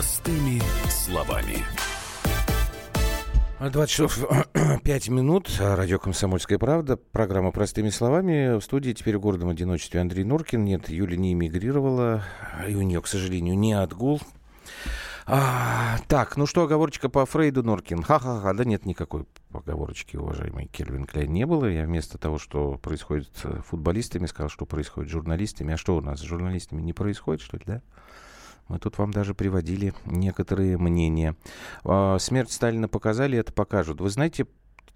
[0.00, 1.58] Простыми словами.
[3.60, 4.18] 20 часов
[4.82, 5.50] 5 минут.
[5.60, 6.96] Радио «Комсомольская правда».
[6.96, 8.58] Программа «Простыми словами».
[8.58, 10.64] В студии теперь в городом одиночестве Андрей Норкин.
[10.64, 12.24] Нет, Юля не эмигрировала.
[12.66, 14.22] И у нее, к сожалению, не отгул.
[15.26, 18.02] А, так, ну что, оговорочка по Фрейду, Норкин?
[18.02, 21.66] Ха-ха-ха, да нет никакой оговорочки, уважаемый Кельвин Кляйн, не было.
[21.66, 25.74] Я вместо того, что происходит с футболистами, сказал, что происходит с журналистами.
[25.74, 27.82] А что у нас с журналистами не происходит, что ли, да?
[28.70, 31.34] Мы тут вам даже приводили некоторые мнения.
[31.82, 34.00] А, смерть Сталина показали, это покажут.
[34.00, 34.46] Вы знаете,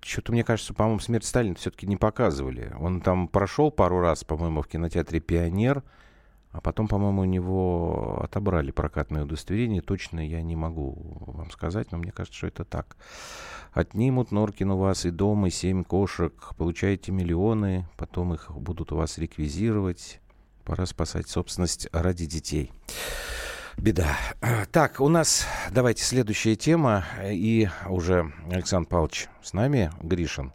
[0.00, 2.72] что-то, мне кажется, по-моему, смерть Сталина все-таки не показывали.
[2.78, 5.82] Он там прошел пару раз, по-моему, в кинотеатре «Пионер»,
[6.52, 9.82] а потом, по-моему, у него отобрали прокатное удостоверение.
[9.82, 10.94] Точно я не могу
[11.26, 12.96] вам сказать, но мне кажется, что это так.
[13.72, 16.32] Отнимут Норкин у вас и дом, и семь кошек.
[16.56, 20.20] Получаете миллионы, потом их будут у вас реквизировать.
[20.64, 22.70] Пора спасать собственность ради детей.
[23.76, 24.16] Беда.
[24.70, 27.04] Так, у нас, давайте, следующая тема.
[27.24, 30.52] И уже Александр Павлович с нами, Гришин.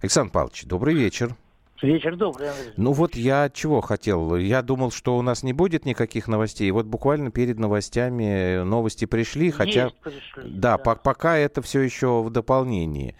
[0.00, 1.36] Александр Павлович, добрый вечер.
[1.82, 2.72] Вечер добрый, Андрей.
[2.76, 4.36] Ну вот я чего хотел.
[4.36, 6.70] Я думал, что у нас не будет никаких новостей.
[6.70, 9.90] Вот буквально перед новостями новости пришли, хотя...
[10.02, 10.78] пришли, да, да.
[10.78, 13.16] по- пока это все еще в дополнении.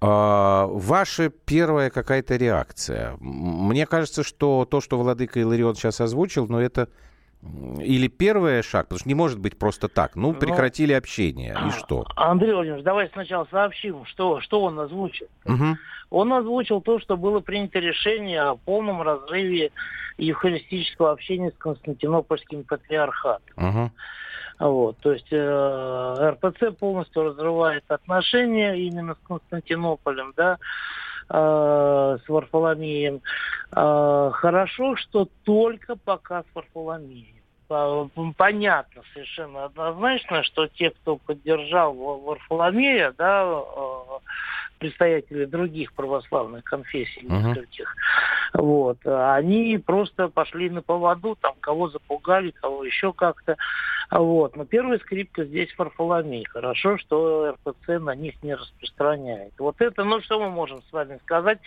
[0.00, 3.16] А, ваша первая какая-то реакция?
[3.18, 6.88] Мне кажется, что то, что Владыка Иларион сейчас озвучил, ну это
[7.80, 10.16] или первый шаг, потому что не может быть просто так.
[10.16, 12.06] Ну, Ну, прекратили общение, и что?
[12.16, 15.26] Андрей Владимирович, давай сначала сообщим, что, что он озвучил.
[15.44, 15.78] Мгм.
[16.10, 19.72] Он озвучил то, что было принято решение о полном разрыве
[20.18, 23.54] евхаристического общения с Константинопольским патриархатом.
[23.56, 23.92] Мгм.
[24.58, 30.56] Вот, то есть э, РПЦ полностью разрывает отношения именно с Константинополем, да,
[31.28, 33.20] э, с Варфоломеем.
[33.72, 37.35] Э, хорошо, что только пока с Варфоломеем.
[37.68, 44.18] По- Понятно совершенно однозначно, что те, кто поддержал Ва- Варфоломея, да, э,
[44.78, 47.94] представители других православных конфессий, нескольких,
[48.54, 53.56] вот, они просто пошли на поводу, там, кого запугали, кого еще как-то.
[54.10, 54.54] Вот.
[54.56, 56.44] Но первая скрипка здесь Варфоломей.
[56.44, 59.52] Хорошо, что РПЦ на них не распространяет.
[59.58, 61.58] Вот это, ну что мы можем с вами сказать?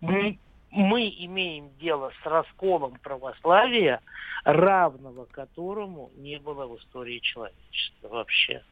[0.00, 0.38] Мы,
[0.70, 4.00] мы имеем дело с расколом православия,
[4.44, 8.62] равного которому не было в истории человечества вообще.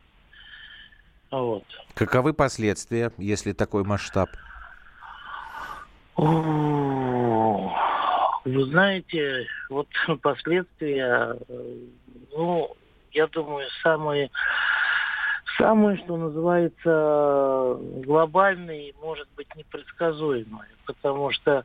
[1.31, 1.65] Вот.
[1.95, 4.29] Каковы последствия, если такой масштаб?
[6.17, 7.71] Вы
[8.67, 9.89] знаете, вот
[10.23, 11.75] последствия, э,
[12.33, 12.75] ну,
[13.13, 14.31] я думаю, самые,
[15.59, 21.65] самые, что называется, глобальные, может быть, непредсказуемые, потому что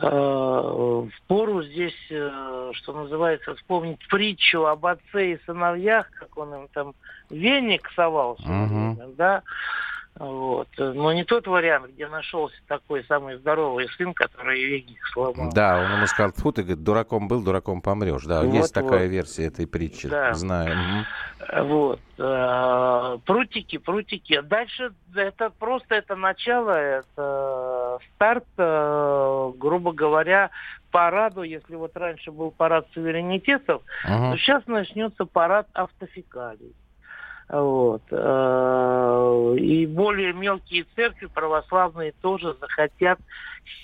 [0.00, 6.68] э, впору здесь, э, что называется, вспомнить притчу об отце и сыновьях, как он им
[6.72, 6.94] там
[7.30, 9.42] веник совал, время, да,
[10.18, 10.68] вот.
[10.78, 15.50] Но не тот вариант, где нашелся такой самый здоровый сын, который веник сломал.
[15.52, 18.24] Да, он ему сказал, фу, ты, говорит, дураком был, дураком помрешь.
[18.24, 19.10] Да, Вот, есть такая вот.
[19.10, 20.08] версия этой притчи.
[20.08, 20.34] Да.
[20.34, 21.04] Знаю.
[21.62, 22.00] Вот.
[22.18, 24.40] э, Прутики, прутики.
[24.42, 30.50] Дальше это просто это начало, это старт, э, грубо говоря,
[30.90, 34.32] параду, если вот раньше был парад суверенитетов, Мгм.
[34.32, 36.74] то сейчас начнется парад автофекалий.
[37.48, 38.02] Вот.
[38.10, 43.18] Э, И более мелкие церкви православные тоже захотят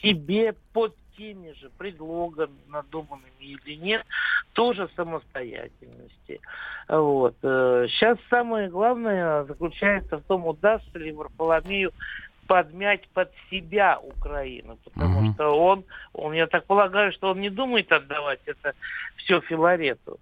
[0.02, 4.04] себе под теми же предлогами, надуманными или нет,
[4.52, 6.40] тоже самостоятельности.
[6.88, 7.34] Вот.
[7.42, 11.92] Сейчас самое главное заключается в том, удастся ли Варфоломею
[12.46, 15.34] подмять под себя Украину, потому Мгм.
[15.34, 18.72] что он, он, я так полагаю, что он не думает отдавать это
[19.16, 20.18] все Филарету.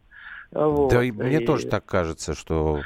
[0.52, 0.90] Вот.
[0.90, 2.82] Да, и мне И- тоже так кажется, что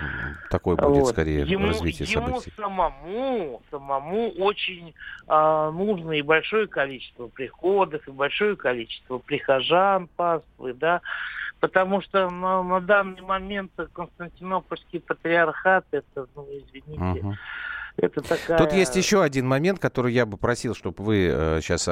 [0.49, 1.13] такое будет вот.
[1.13, 2.53] скорее ему, развитие ему событий.
[2.57, 4.95] самому, самому очень
[5.27, 11.03] а, нужно и большое количество приходов, и большое количество прихожан, паствы, да,
[11.61, 17.37] потому что на, на данный момент Константинопольский патриархат, это, ну, извините, Мгм.
[18.01, 18.59] Это такая...
[18.59, 21.89] Тут есть еще один момент, который я бы просил, чтобы вы сейчас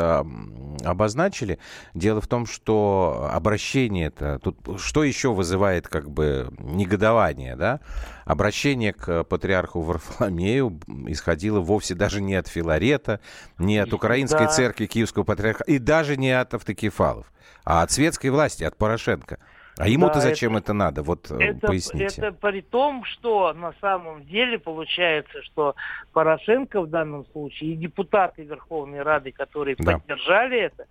[0.85, 1.59] обозначили.
[1.95, 7.81] Дело в том, что обращение это тут что еще вызывает как бы негодование, да?
[8.25, 13.21] Обращение к патриарху Варфоломею исходило вовсе даже не от Филарета,
[13.59, 14.49] не от Украинской Да.
[14.49, 17.33] церкви Киевского патриарха и даже не от автокефалов,
[17.65, 19.39] а от светской власти, от Порошенко.
[19.79, 21.03] А ему-то Да, зачем это, надо?
[21.03, 22.05] Вот э, Это, поясните.
[22.21, 25.77] это при том, что на самом деле получается, что
[26.13, 29.99] Порошенко в данном случае и депутаты Верховной Рады, которые Да.
[29.99, 30.87] поддержали это,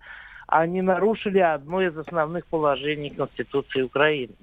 [0.46, 4.34] они нарушили одно из основных положений Конституции Украины.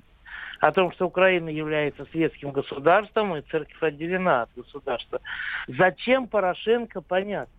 [0.61, 5.19] о том, что Украина является светским государством и церковь отделена от государства.
[5.67, 7.53] Зачем Порошенко, понятно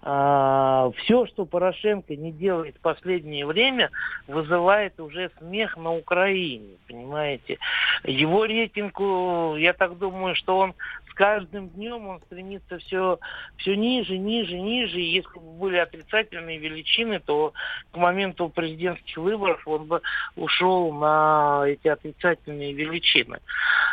[0.00, 3.90] все, что Порошенко не делает в последнее время,
[4.28, 7.58] вызывает уже смех на Украине, понимаете.
[8.04, 9.00] Его рейтинг,
[9.58, 10.74] я так думаю, что он
[11.10, 13.18] с каждым днем он стремится все,
[13.56, 15.00] все ниже, ниже, ниже.
[15.00, 17.52] И если бы были отрицательные величины, то
[17.90, 20.00] к моменту президентских выборов он бы
[20.36, 23.40] ушел на эти отрицательные величины.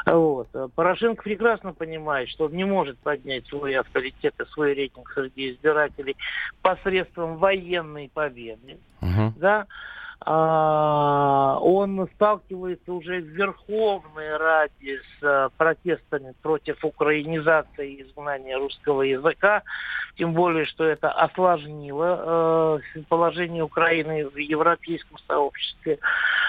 [0.05, 0.49] Вот.
[0.75, 5.94] Порошенко прекрасно понимает, что он не может поднять свой авторитет и свой рейтинг среди избирателей
[6.61, 8.77] посредством военной победы.
[9.01, 9.31] Uh-huh.
[9.37, 9.67] Да?
[10.21, 19.03] а, он сталкивается уже в Верховной Раде с а, протестами против украинизации и изгнания русского
[19.03, 19.61] языка,
[20.17, 25.99] тем более, что это осложнило а, положение Украины в европейском сообществе,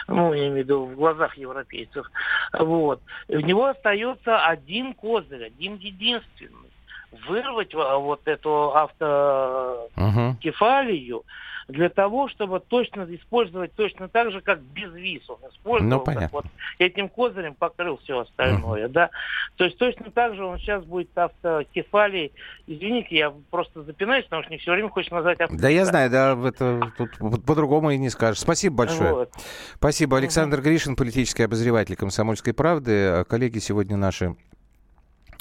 [0.09, 2.11] ну, я имею в виду, в глазах европейцев.
[2.59, 3.03] Вот.
[3.29, 6.71] И у него остается один козырь, один единственный
[7.13, 11.25] вырвать вот эту автокефалию, uh-huh
[11.69, 15.99] для того, чтобы точно использовать точно так же, как без виз он использовал.
[15.99, 16.29] Ну, понятно.
[16.33, 16.47] Вот
[16.79, 18.93] этим козырем покрыл все остальное, uh-huh.
[18.93, 19.11] да.
[19.57, 22.33] То есть точно так же он сейчас будет автокефалией.
[22.69, 25.63] Извините, я просто запинаюсь, потому что не все время хочешь назвать автокефалией.
[25.63, 28.41] Да я знаю, да, это тут по-другому и не скажешь.
[28.41, 29.13] Спасибо большое.
[29.13, 29.33] Вот.
[29.75, 30.19] Спасибо.
[30.19, 30.63] Александр uh-huh.
[30.63, 33.25] Гришин, политический обозреватель «Комсомольской правды».
[33.29, 34.37] Коллеги сегодня наши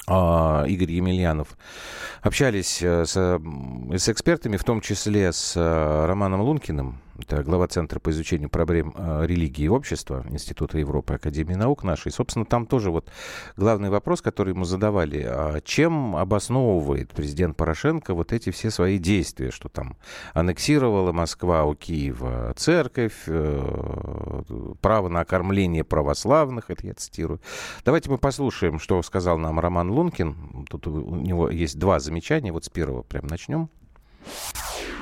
[0.08, 1.58] Игорь Емельянов,
[2.22, 8.00] общались э, с, с экспертами, в том числе с э, Романом Лункиным, это глава Центра
[8.00, 12.12] по изучению проблем э, религии и общества Института Европы Академии наук нашей.
[12.12, 13.10] Собственно, там тоже вот
[13.56, 19.52] главный вопрос, который ему задавали, а чем обосновывает президент Порошенко вот эти все свои действия,
[19.52, 19.98] что там
[20.34, 24.42] аннексировала Москва у Киева церковь, э,
[24.82, 27.40] право на окормление православных, это я цитирую.
[27.86, 30.66] Давайте мы послушаем, что сказал нам Роман Лункин.
[30.70, 33.70] Тут у него есть два замечания, вот с первого прям начнем.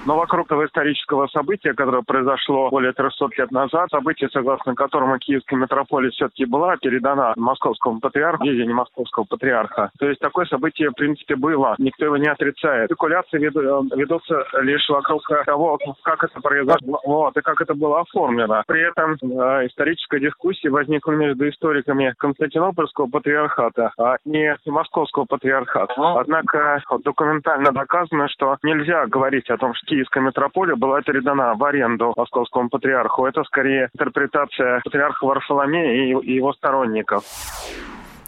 [0.06, 5.58] Но вокруг этого исторического события, которое произошло более 300 лет назад, событие, согласно которому Киевская
[5.58, 9.92] митрополия все-таки была передана московскому патриарху, видение московского патриарха.
[10.00, 11.76] То есть такое событие, в принципе, было.
[11.78, 12.88] Никто его не отрицает.
[12.88, 18.64] Спекуляции ведутся лишь вокруг того, как это произошло вот, и как это было оформлено.
[18.68, 25.94] При этом э, историческая дискуссия возникла между историками Константинопольского патриархата, а не Московского патриархата.
[26.20, 32.14] Однако документально доказано, что нельзя говорить о том, что Киевская митрополия была передана в аренду
[32.18, 33.28] московскому патриарху.
[33.28, 37.24] Это скорее интерпретация патриарха Варфоломея и его сторонников.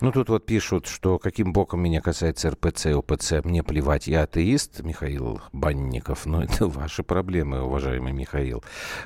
[0.01, 4.81] Ну, тут вот пишут, что каким боком меня касается РПЦ ОПЦ, мне плевать, я атеист,
[4.81, 6.25] Михаил Банников.
[6.25, 8.61] Но это ваши проблемы, уважаемый Михаил.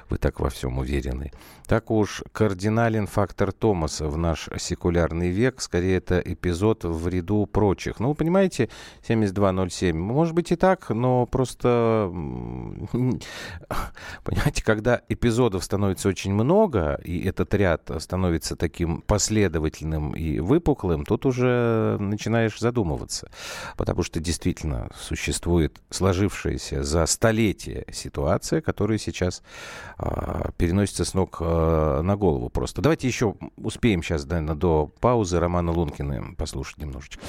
[0.09, 1.31] Вы так во всем уверены.
[1.67, 5.61] Так уж кардинален фактор Томаса в наш секулярный век.
[5.61, 7.99] Скорее, это эпизод в ряду прочих.
[7.99, 8.69] Ну, вы понимаете,
[9.07, 9.95] 7207.
[9.95, 12.11] Может быть и так, но просто...
[14.23, 21.25] Понимаете, когда эпизодов становится очень много, и этот ряд становится таким последовательным и выпуклым, тут
[21.25, 23.29] уже начинаешь задумываться.
[23.77, 29.41] Потому что действительно существует сложившаяся за столетия ситуация, которая сейчас
[29.97, 32.81] а, переносится с ног Э, на голову просто.
[32.81, 37.21] Давайте еще успеем сейчас, наверное, до паузы Романа Лункина послушать немножечко.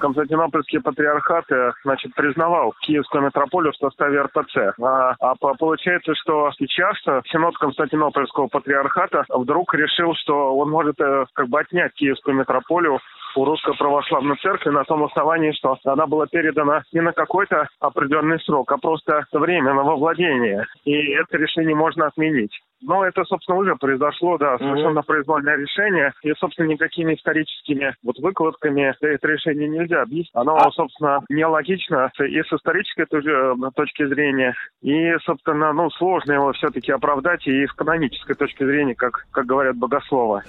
[0.00, 4.74] Константинопольский патриархат э, значит, признавал Киевскую метрополию в составе РПЦ.
[4.80, 6.96] А, а получается, что сейчас
[7.30, 12.98] Синод Константинопольского патриархата вдруг решил, что он может э, как бы отнять Киевскую метрополию
[13.36, 18.40] у Русской Православной Церкви на том основании, что она была передана не на какой-то определенный
[18.40, 20.66] срок, а просто временного владения.
[20.84, 22.58] И это решение можно отменить.
[22.82, 25.06] Но это, собственно, уже произошло, да, совершенно mm-hmm.
[25.06, 26.12] произвольное решение.
[26.22, 30.30] И, собственно, никакими историческими вот выкладками это решение нельзя объяснить.
[30.34, 30.70] Оно, а...
[30.72, 37.66] собственно, нелогично и с исторической точки зрения, и, собственно, ну, сложно его все-таки оправдать и
[37.66, 40.42] с канонической точки зрения, как, как говорят богословы.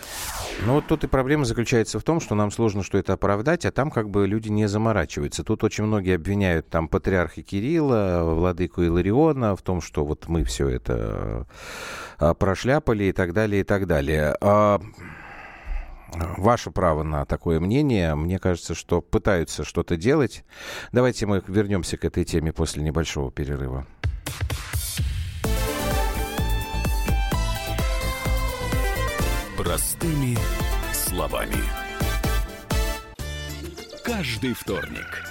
[0.66, 3.72] Ну, вот тут и проблема заключается в том, что нам сложно что это оправдать, а
[3.72, 5.44] там как бы люди не заморачиваются.
[5.44, 10.70] Тут очень многие обвиняют там патриарха Кирилла, владыку Илариона в том, что вот мы все
[10.70, 11.46] это
[12.38, 14.36] прошляпали и так далее, и так далее.
[14.42, 14.80] А,
[16.38, 18.16] ваше право на такое мнение.
[18.16, 20.44] Мне кажется, что пытаются что-то делать.
[20.92, 23.86] Давайте мы вернемся к этой теме после небольшого перерыва.
[29.58, 30.38] Простыми
[30.94, 31.64] словами.
[34.04, 35.31] Каждый вторник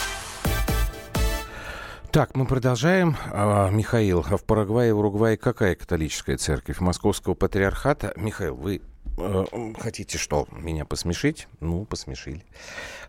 [2.11, 3.15] Так, мы продолжаем.
[3.31, 6.81] А, Михаил, а в Парагвае и Уругвае какая католическая церковь?
[6.81, 8.11] Московского патриархата?
[8.17, 8.81] Михаил, вы
[9.17, 9.45] э,
[9.79, 11.47] хотите что, меня посмешить?
[11.61, 12.43] Ну, посмешили.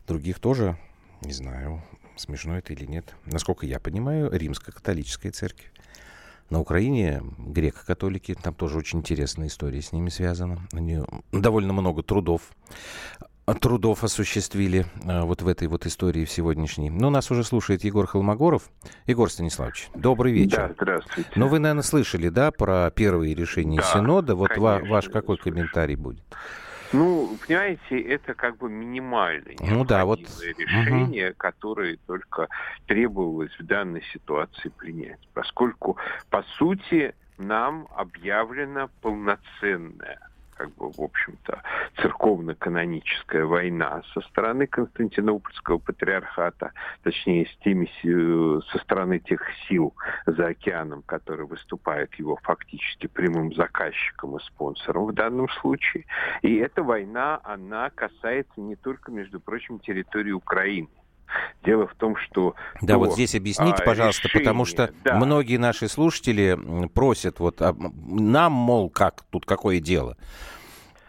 [0.06, 0.78] Других тоже,
[1.22, 1.82] не знаю,
[2.14, 3.16] смешно это или нет.
[3.26, 5.72] Насколько я понимаю, римская католическая церковь.
[6.48, 10.60] На Украине греко-католики, там тоже очень интересная история с ними связана.
[10.72, 11.00] Они
[11.32, 12.42] довольно много трудов
[13.46, 16.90] трудов осуществили а, вот в этой вот истории сегодняшней.
[16.90, 18.70] Но нас уже слушает Егор Холмогоров.
[19.06, 20.68] Егор Станиславович, добрый вечер.
[20.68, 21.30] Да, здравствуйте.
[21.34, 24.34] Но вы, наверное, слышали, да, про первые решения да, Синода.
[24.34, 25.52] Вот конечно, ваш какой слышал.
[25.52, 26.24] комментарий будет?
[26.92, 30.20] Ну, понимаете, это как бы минимальное Ну да, вот.
[30.20, 31.36] решение, угу.
[31.38, 32.48] которое только
[32.86, 35.20] требовалось в данной ситуации принять.
[35.32, 35.96] Поскольку,
[36.28, 40.20] по сути, нам объявлена полноценная
[40.62, 41.60] как бы, в общем-то,
[42.00, 47.90] церковно-каноническая война со стороны Константинопольского патриархата, точнее, с теми,
[48.70, 49.92] со стороны тех сил
[50.26, 56.04] за океаном, которые выступают его фактически прямым заказчиком и спонсором в данном случае.
[56.42, 60.88] И эта война, она касается не только, между прочим, территории Украины.
[61.62, 62.54] Дело в том, что...
[62.80, 65.16] Да, вот здесь объясните, а, пожалуйста, решение, потому что да.
[65.16, 66.58] многие наши слушатели
[66.88, 70.16] просят, вот а, нам, мол, как, тут какое дело?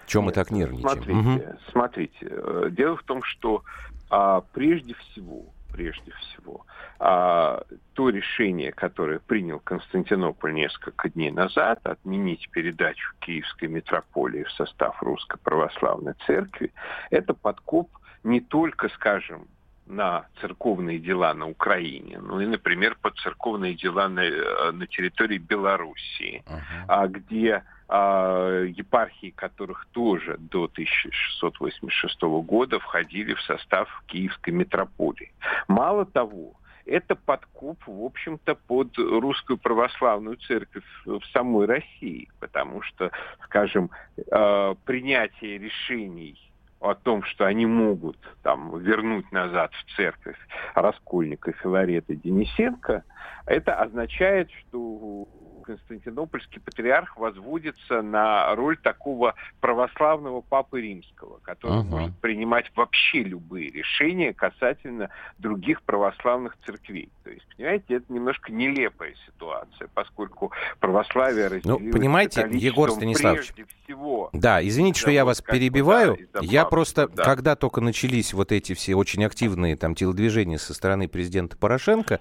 [0.06, 1.04] Чем мы так нервничаем?
[1.04, 1.60] Смотрите, угу.
[1.72, 2.72] смотрите.
[2.72, 3.64] Дело в том, что
[4.10, 6.66] а, прежде всего, прежде всего,
[7.00, 7.64] а,
[7.94, 15.38] то решение, которое принял Константинополь несколько дней назад, отменить передачу Киевской митрополии в состав Русской
[15.40, 16.72] Православной Церкви,
[17.10, 17.90] это подкоп
[18.24, 19.48] не только, скажем,
[19.86, 26.44] на церковные дела на Украине, ну и, например, под церковные дела на, на территории Белоруссии,
[26.46, 27.08] uh-huh.
[27.10, 27.64] где
[27.96, 35.32] а, епархии которых тоже до 1686 года входили в состав Киевской митрополии.
[35.68, 36.54] Мало того,
[36.86, 43.12] это подкуп, в общем-то, под русскую православную церковь в самой России, потому что,
[43.46, 43.92] скажем,
[44.32, 46.40] а, принятие решений
[46.84, 50.38] о том, что они могут там вернуть назад в церковь
[50.76, 53.04] Раскольника, Филарета, Денисенко,
[53.46, 55.28] это означает, что
[55.64, 61.90] Константинопольский патриарх возводится на роль такого православного папы римского, который uh-huh.
[61.90, 67.10] может принимать вообще любые решения касательно других православных церквей.
[67.24, 73.54] То есть, понимаете, это немножко нелепая ситуация, поскольку православие разделилось Ну, понимаете, Егор Станиславович,
[73.84, 74.30] всего.
[74.34, 76.18] Да, извините, что я вас перебиваю.
[76.42, 77.24] Я просто, да.
[77.24, 82.20] когда только начались вот эти все очень активные там телодвижения со стороны президента Порошенко,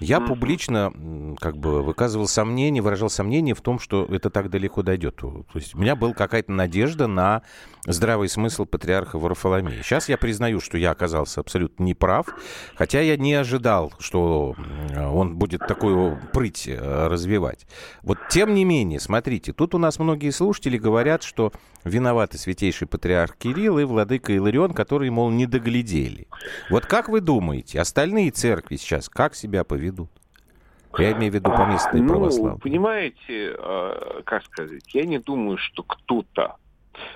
[0.00, 0.26] я mm-hmm.
[0.26, 5.16] публично как бы выказывал сомнения, выражал сомнения в том, что это так далеко дойдет.
[5.16, 7.42] То есть у меня была какая-то надежда на
[7.86, 9.82] здравый смысл патриарха Варфоломея.
[9.82, 12.26] Сейчас я признаю, что я оказался абсолютно неправ,
[12.74, 17.66] хотя я не ожидал, что он будет такую прыть э, развивать.
[18.02, 21.52] Вот тем не менее, смотрите, тут у нас многие слушатели говорят, что
[21.84, 26.26] виноваты святейший патриарх Кирилл и владыка Иларион, которые, мол, не доглядели.
[26.70, 30.10] Вот как вы думаете, остальные церкви сейчас как себя поведут?
[30.98, 32.60] Я имею в виду поместные ну, православные.
[32.60, 33.56] Понимаете,
[34.24, 36.56] как сказать, я не думаю, что кто-то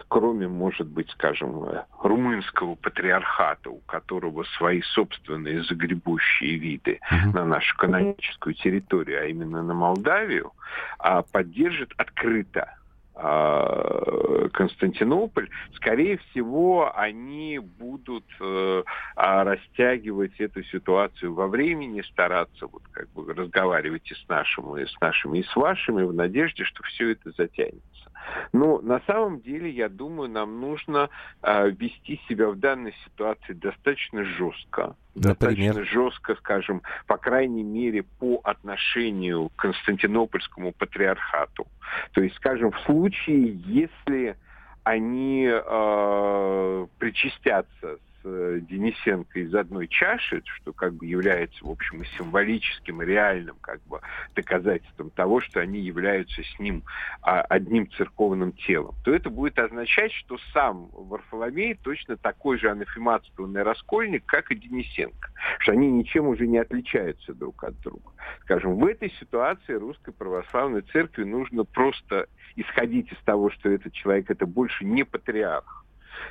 [0.09, 1.65] кроме, может быть, скажем,
[2.01, 7.35] румынского патриархата, у которого свои собственные загребущие виды uh-huh.
[7.35, 10.53] на нашу каноническую территорию, а именно на Молдавию,
[10.99, 12.77] а поддержит открыто
[13.19, 18.83] а, Константинополь, скорее всего, они будут э,
[19.17, 24.87] а, растягивать эту ситуацию во времени, стараться вот как бы разговаривать и с нашими, и
[24.87, 28.13] с нашими, и с вашими, в надежде, что все это затянется.
[28.53, 31.11] Но на самом деле, я думаю, нам нужно
[31.43, 34.97] э, вести себя в данной ситуации достаточно жестко.
[35.15, 35.75] Например?
[35.75, 41.67] Достаточно жестко, скажем, по крайней мере, по отношению к Константинопольскому патриархату.
[42.13, 44.37] То есть, скажем, в случае, если
[44.85, 53.03] они э, причастятся с Денисенко из одной чаши, что как бы является, в общем, символическим,
[53.03, 54.01] реальным как бы
[54.35, 56.83] доказательством того, что они являются с ним
[57.23, 63.63] а, одним церковным телом, то это будет означать, что сам Варфоломей точно такой же анафематствованный
[63.63, 68.13] раскольник, как и Денисенко, что они ничем уже не отличаются друг от друга.
[68.43, 74.31] Скажем, в этой ситуации Русской Православной Церкви нужно просто исходить из того, что этот человек
[74.31, 75.86] это больше не патриарх,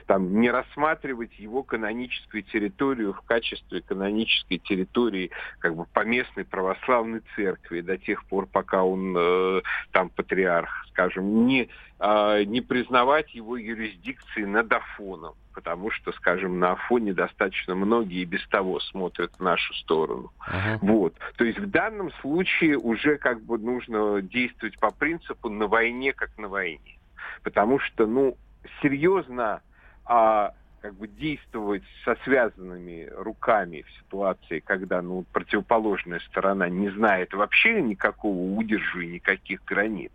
[0.07, 7.81] там, не рассматривать его каноническую территорию в качестве канонической территории как бы поместной православной церкви
[7.81, 9.61] до тех пор, пока он э,
[9.91, 16.73] там патриарх, скажем, не, э, не признавать его юрисдикции над Афоном, потому что, скажем, на
[16.73, 20.31] Афоне достаточно многие и без того смотрят в нашу сторону.
[20.47, 20.79] Uh-huh.
[20.81, 21.15] Вот.
[21.37, 26.37] То есть в данном случае уже как бы нужно действовать по принципу на войне как
[26.37, 26.99] на войне.
[27.43, 28.37] Потому что, ну,
[28.81, 29.61] серьезно
[30.05, 30.53] а
[30.85, 37.81] как бы действовать со связанными руками в ситуации, когда ну, противоположная сторона не знает вообще
[37.81, 40.11] никакого удержу и никаких границ,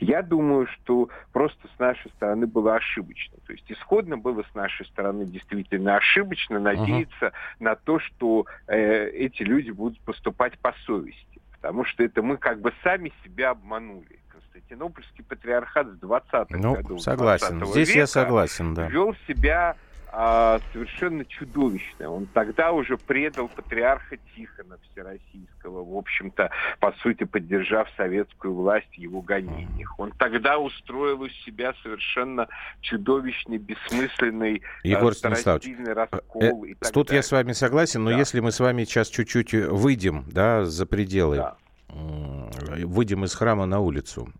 [0.00, 3.36] я думаю, что просто с нашей стороны было ошибочно.
[3.46, 7.32] То есть исходно было с нашей стороны действительно ошибочно надеяться uh-huh.
[7.60, 11.42] на то, что э, эти люди будут поступать по совести.
[11.60, 14.20] Потому что это мы как бы сами себя обманули.
[14.68, 17.64] Константинопольский патриархат с 20-х ну, согласен.
[17.66, 18.88] Здесь века я согласен, да.
[18.88, 19.76] вел себя
[20.12, 22.10] а, совершенно чудовищно.
[22.10, 28.98] Он тогда уже предал патриарха Тихона Всероссийского, в общем-то, по сути, поддержав советскую власть в
[28.98, 29.98] его гонениях.
[29.98, 32.48] Он тогда устроил у себя совершенно
[32.80, 36.64] чудовищный, бессмысленный Егор Станиславович, раскол.
[36.64, 37.18] Э, тут далее.
[37.18, 38.18] я с вами согласен, но да.
[38.18, 41.56] если мы с вами сейчас чуть-чуть выйдем да, за пределы да
[41.88, 44.32] выйдем из храма на улицу,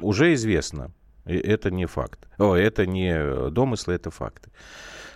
[0.00, 0.90] уже известно,
[1.24, 2.28] это не факт.
[2.38, 4.50] О, это не домыслы, это факты.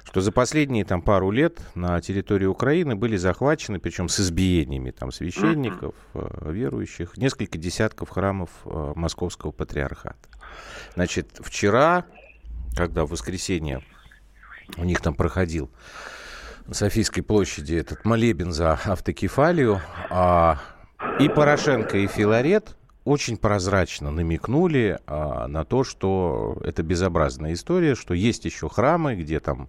[0.05, 5.13] Что за последние там пару лет на территории Украины были захвачены, причем с избиениями там
[5.13, 6.51] священников, uh-huh.
[6.51, 10.17] верующих, несколько десятков храмов э, Московского патриархата.
[10.95, 12.07] Значит, вчера,
[12.75, 13.83] когда в воскресенье
[14.79, 15.71] у них там проходил
[16.67, 20.59] на Софийской площади этот молебен за автокефалию, а
[21.19, 28.15] и Порошенко, и Филарет очень прозрачно намекнули а, на то, что это безобразная история, что
[28.15, 29.69] есть еще храмы, где там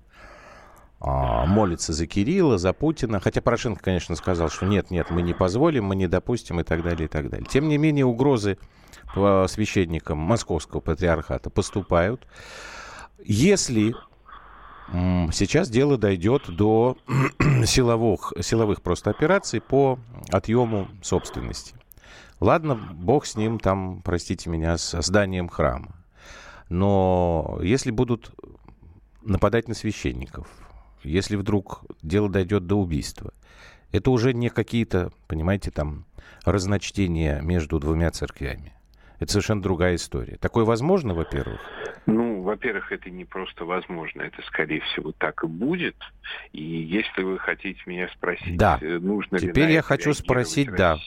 [1.00, 3.20] а, молятся за Кирилла, за Путина.
[3.20, 6.84] Хотя Порошенко, конечно, сказал, что нет, нет, мы не позволим, мы не допустим и так
[6.84, 7.48] далее, и так далее.
[7.50, 8.58] Тем не менее, угрозы
[9.13, 12.28] священникам Московского патриархата поступают.
[13.24, 13.96] Если
[15.32, 16.97] Сейчас дело дойдет до
[17.65, 19.99] силовых, силовых просто операций по
[20.32, 21.75] отъему собственности.
[22.39, 25.95] Ладно, бог с ним там, простите меня, с зданием храма.
[26.69, 28.32] Но если будут
[29.21, 30.47] нападать на священников,
[31.04, 33.34] если вдруг дело дойдет до убийства,
[33.91, 36.06] это уже не какие-то, понимаете, там
[36.45, 38.73] разночтения между двумя церквями.
[39.19, 40.38] Это совершенно другая история.
[40.38, 41.60] Такое возможно, во-первых?
[42.05, 45.95] Ну, во-первых, это не просто возможно, это, скорее всего, так и будет.
[46.53, 48.79] И если вы хотите меня спросить, да.
[48.82, 50.97] Э, нужно Теперь ли Теперь я хочу спросить, да,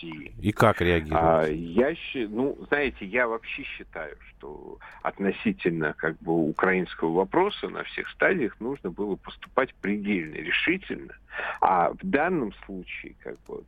[0.41, 1.23] и как реагировать?
[1.23, 1.95] А, я,
[2.29, 8.91] ну, знаете, я вообще считаю, что относительно как бы украинского вопроса на всех стадиях нужно
[8.91, 11.15] было поступать предельно решительно.
[11.61, 13.65] А в данном случае, как бы,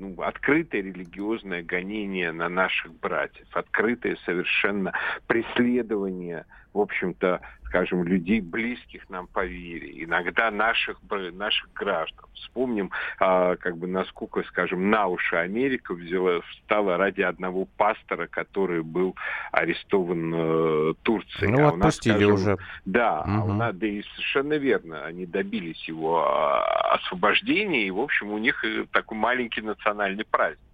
[0.00, 4.92] ну, открытое религиозное гонение на наших братьев, открытое совершенно
[5.26, 10.98] преследование, в общем-то, скажем, людей, близких нам по вере, иногда наших,
[11.32, 12.26] наших граждан.
[12.34, 18.82] Вспомним, а, как бы, насколько, скажем, на уши Америка взяла, встала ради одного пастора, который
[18.82, 19.14] был
[19.52, 21.52] арестован э, Турцией.
[21.52, 22.56] Ну, а отпустили нас, скажем, уже.
[22.84, 23.30] Да, угу.
[23.30, 28.32] а у нас, да и совершенно верно, они добились его а, освобождения, и, в общем,
[28.32, 30.69] у них э, такой маленький национальный праздник.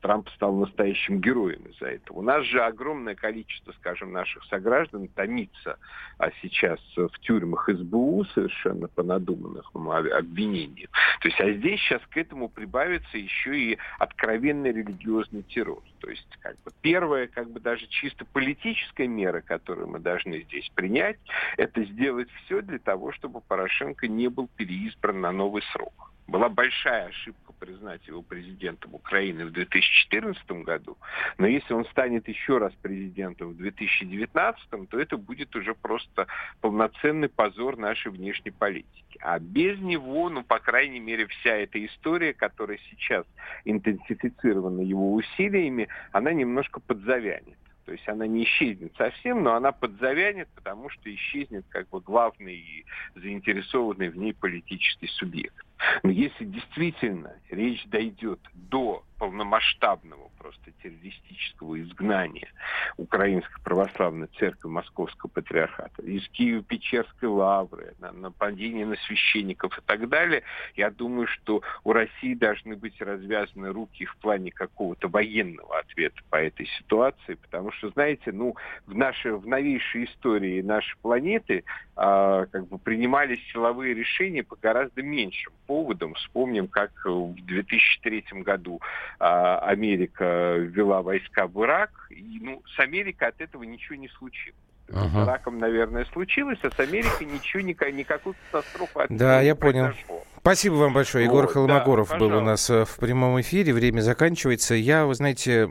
[0.00, 2.18] Трамп стал настоящим героем из-за этого.
[2.18, 5.78] У нас же огромное количество, скажем, наших сограждан томится
[6.18, 10.90] а сейчас в тюрьмах СБУ совершенно по надуманным обвинениям.
[11.20, 15.82] То есть, а здесь сейчас к этому прибавится еще и откровенный религиозный террор.
[16.00, 20.68] То есть, как бы, первая, как бы даже чисто политическая мера, которую мы должны здесь
[20.74, 21.18] принять,
[21.56, 26.09] это сделать все для того, чтобы Порошенко не был переизбран на новый срок.
[26.30, 30.96] Была большая ошибка признать его президентом Украины в 2014 году,
[31.38, 36.28] но если он станет еще раз президентом в 2019, то это будет уже просто
[36.60, 39.18] полноценный позор нашей внешней политики.
[39.20, 43.26] А без него, ну, по крайней мере, вся эта история, которая сейчас
[43.64, 47.58] интенсифицирована его усилиями, она немножко подзавянет.
[47.86, 52.54] То есть она не исчезнет совсем, но она подзавянет, потому что исчезнет как бы главный
[52.54, 52.84] и
[53.16, 55.64] заинтересованный в ней политический субъект.
[56.02, 62.48] Но если действительно речь дойдет до полномасштабного просто террористического изгнания
[62.96, 70.42] Украинской Православной Церкви Московского Патриархата, из Киево-Печерской лавры, на нападение на священников и так далее,
[70.74, 76.36] я думаю, что у России должны быть развязаны руки в плане какого-то военного ответа по
[76.36, 81.64] этой ситуации, потому что, знаете, ну, в нашей, в новейшей истории нашей планеты
[81.94, 86.14] а, как бы принимались силовые решения по гораздо меньшим поводам.
[86.14, 88.80] Вспомним, как в 2003 году
[89.20, 94.58] а, Америка ввела войска в Ирак, и ну, с Америкой от этого ничего не случилось.
[94.88, 95.08] Uh-huh.
[95.08, 99.92] С Ираком, наверное, случилось, а с Америкой ничего, никакой катастрофы Да, я понял.
[100.38, 101.24] Спасибо вам большое.
[101.26, 103.72] Егор вот, Холмогоров да, был у нас э, в прямом эфире.
[103.72, 104.74] Время заканчивается.
[104.74, 105.70] Я, вы знаете,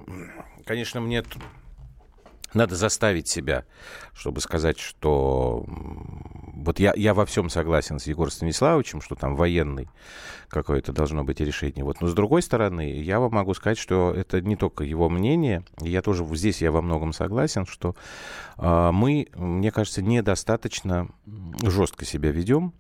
[0.65, 1.23] конечно, мне
[2.53, 3.65] надо заставить себя,
[4.13, 9.89] чтобы сказать, что вот я, я во всем согласен с Егором Станиславовичем, что там военный
[10.49, 11.85] какое-то должно быть решение.
[11.85, 12.01] Вот.
[12.01, 15.63] Но с другой стороны, я вам могу сказать, что это не только его мнение.
[15.79, 17.95] Я тоже здесь я во многом согласен, что
[18.57, 21.09] э, мы, мне кажется, недостаточно
[21.61, 22.73] жестко себя ведем.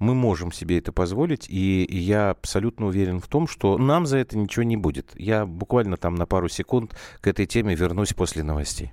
[0.00, 4.36] Мы можем себе это позволить, и я абсолютно уверен в том, что нам за это
[4.36, 5.12] ничего не будет.
[5.14, 8.92] Я буквально там на пару секунд к этой теме вернусь после новостей.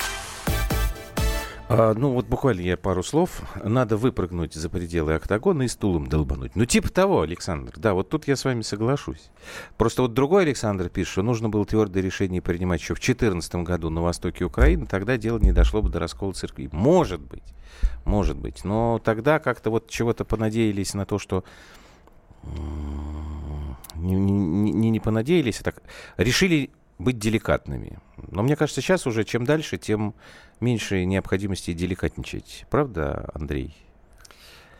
[1.73, 3.41] А, ну вот буквально я пару слов.
[3.63, 6.53] Надо выпрыгнуть за пределы октагона и стулом долбануть.
[6.55, 7.71] Ну типа того, Александр.
[7.77, 9.29] Да, вот тут я с вами соглашусь.
[9.77, 13.89] Просто вот другой Александр пишет, что нужно было твердое решение принимать еще в 2014 году
[13.89, 14.85] на востоке Украины.
[14.85, 16.67] Тогда дело не дошло бы до раскола церкви.
[16.73, 17.43] Может быть.
[18.03, 18.65] Может быть.
[18.65, 21.45] Но тогда как-то вот чего-то понадеялись на то, что
[23.95, 25.81] не, не, не, не понадеялись, а так
[26.17, 27.99] решили быть деликатными.
[28.29, 30.15] Но мне кажется, сейчас уже чем дальше, тем
[30.61, 32.65] меньше необходимости деликатничать.
[32.69, 33.75] Правда, Андрей?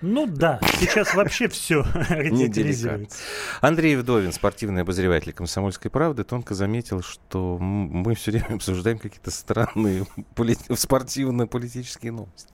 [0.02, 3.20] Ну да, сейчас вообще все релятивизируется.
[3.62, 10.08] Андрей Вдовин, спортивный обозреватель «Комсомольской правды», тонко заметил, что мы все время обсуждаем какие-то странные
[10.74, 12.52] спортивно-политические новости.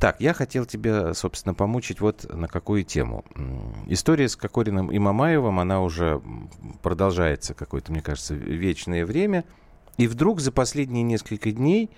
[0.00, 3.24] Так, я хотел тебя, собственно, помучить вот на какую тему.
[3.86, 6.20] История с Кокориным и Мамаевым, она уже
[6.82, 9.44] продолжается какое-то, мне кажется, вечное время.
[9.98, 11.90] И вдруг за последние несколько дней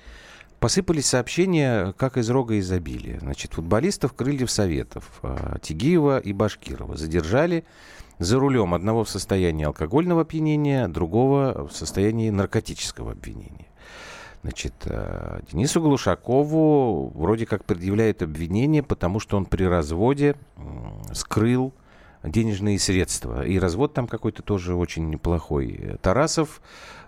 [0.60, 3.20] посыпались сообщения, как из рога изобилия.
[3.20, 7.64] Значит, футболистов Крыльев Советов, а, Тигиева и Башкирова задержали
[8.18, 13.66] за рулем одного в состоянии алкогольного опьянения, другого в состоянии наркотического обвинения.
[14.42, 20.36] Значит, а, Денису Глушакову вроде как предъявляют обвинение, потому что он при разводе
[21.12, 21.72] скрыл
[22.22, 23.44] денежные средства.
[23.46, 25.98] И развод там какой-то тоже очень неплохой.
[26.02, 26.60] Тарасов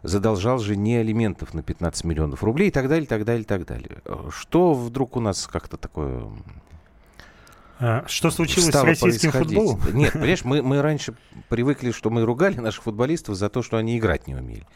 [0.02, 3.98] задолжал жене алиментов на 15 миллионов рублей и так далее, так далее, так далее.
[4.30, 6.26] Что вдруг у нас как-то такое
[7.82, 9.80] а, что случилось с российским футболом?
[9.94, 11.14] Нет, понимаешь, мы, мы раньше
[11.48, 14.66] привыкли, что мы ругали наших футболистов за то, что они играть не умели.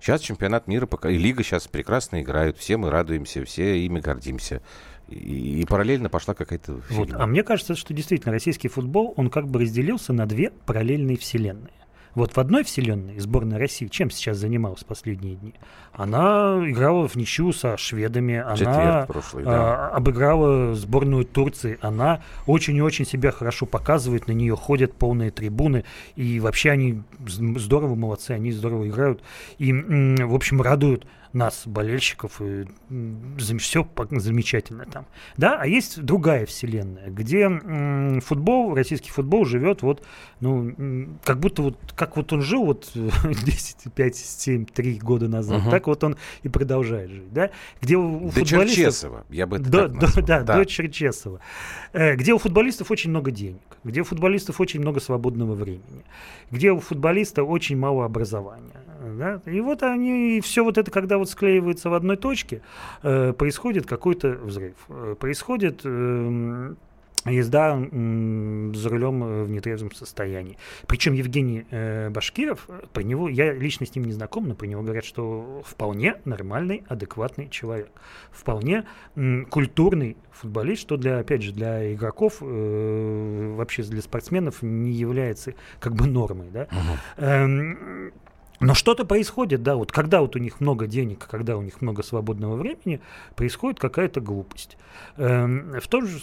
[0.00, 4.62] Сейчас чемпионат мира, пока и лига сейчас прекрасно играют, все мы радуемся, все ими гордимся.
[5.08, 7.12] И, и параллельно пошла какая-то вот.
[7.12, 11.72] А мне кажется, что действительно российский футбол, он как бы разделился на две параллельные вселенные.
[12.14, 15.54] Вот в одной вселенной сборная России чем сейчас занималась последние дни?
[15.92, 19.88] Она играла в ничью со шведами, она прошлый, да.
[19.88, 25.30] а, обыграла сборную Турции, она очень и очень себя хорошо показывает, на нее ходят полные
[25.32, 29.20] трибуны, и вообще они здорово молодцы, они здорово играют,
[29.58, 32.66] и, в общем, радуют нас, болельщиков, и
[33.28, 35.06] все замечательно там.
[35.36, 40.02] Да, а есть другая вселенная, где м, футбол, российский футбол живет вот,
[40.40, 45.62] ну, как будто вот, как вот он жил вот 10, 5, 7, 3 года назад,
[45.62, 45.70] угу.
[45.70, 47.50] так вот он и продолжает жить, да,
[47.82, 48.76] где у, у до футболистов...
[48.76, 50.26] Черчесова, я бы это до, так назвал.
[50.26, 51.40] Да, да, до Черчесова.
[51.92, 56.04] Э, где у футболистов очень много денег, где у футболистов очень много свободного времени,
[56.50, 58.83] где у футболиста очень мало образования.
[59.18, 59.40] Да?
[59.46, 62.62] И вот они, все вот это, когда вот склеивается в одной точке,
[63.02, 64.76] э, происходит какой-то взрыв.
[64.88, 66.74] Э, происходит э,
[67.30, 70.58] езда за рулем э, в нетрезвом состоянии.
[70.86, 74.66] Причем Евгений э, Башкиров, э, про него, я лично с ним не знаком, но про
[74.66, 77.90] него говорят, что вполне нормальный, адекватный человек.
[78.30, 78.84] Вполне
[79.16, 85.54] м, культурный футболист, что для, опять же, для игроков, э, вообще для спортсменов не является
[85.80, 86.48] как бы нормой.
[86.50, 86.64] Да?
[86.64, 87.24] Uh-huh.
[87.24, 88.12] Эм,
[88.64, 92.02] но что-то происходит, да, вот когда вот у них много денег, когда у них много
[92.02, 93.00] свободного времени,
[93.36, 94.76] происходит какая-то глупость.
[95.16, 96.18] Эм, в том же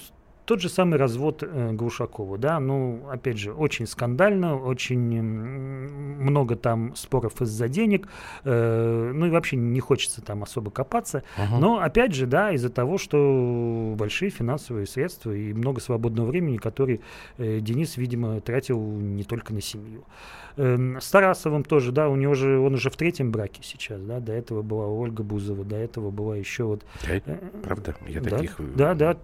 [0.46, 6.96] тот же самый развод э, Глушакова, да, ну, опять же, очень скандально, очень много там
[6.96, 8.08] споров из-за денег,
[8.44, 11.60] э, ну и вообще не хочется там особо копаться, uh-huh.
[11.60, 17.00] но опять же, да, из-за того, что большие финансовые средства и много свободного времени, которые
[17.38, 20.04] э, Денис, видимо, тратил не только на семью.
[20.51, 24.20] Э, с Тарасовым тоже, да, у него же, он уже в третьем браке сейчас, да,
[24.20, 26.86] до этого была Ольга Бузова, до этого была еще вот...
[27.08, 27.96] Да, э, правда?
[28.08, 28.56] Я да, таких...
[28.76, 29.18] Да, да,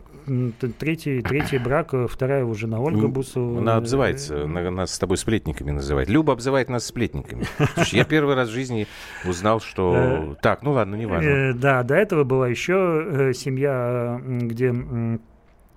[0.79, 3.59] третий, третий брак, э, вторая уже на Ольга Бусова.
[3.59, 6.09] Она обзывается, нас с тобой сплетниками называет.
[6.09, 7.45] Люба обзывает нас сплетниками.
[7.91, 8.87] Я первый раз в жизни
[9.25, 9.93] узнал, что...
[9.95, 11.29] Э, так, ну ладно, не важно.
[11.29, 14.73] Э, да, до этого была еще семья, где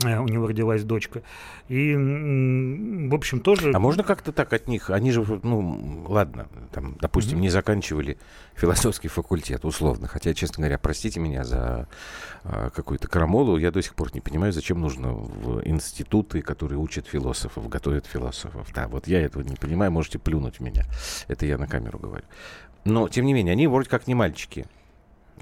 [0.05, 1.23] у него родилась дочка.
[1.69, 3.73] И, в общем, тоже...
[3.75, 4.91] А можно как-то так от них?
[4.91, 7.43] Они же, ну, ладно, там, допустим, mm-hmm.
[7.43, 8.19] не заканчивали
[8.55, 10.09] философский факультет, условно.
[10.09, 11.89] Хотя, честно говоря, простите меня за
[12.45, 17.07] а, какую-то крамолу, я до сих пор не понимаю, зачем нужно в институты, которые учат
[17.07, 18.69] философов, готовят философов.
[18.75, 20.85] Да, вот я этого не понимаю, можете плюнуть в меня.
[21.29, 22.25] Это я на камеру говорю.
[22.85, 24.67] Но, тем не менее, они вроде как не мальчики.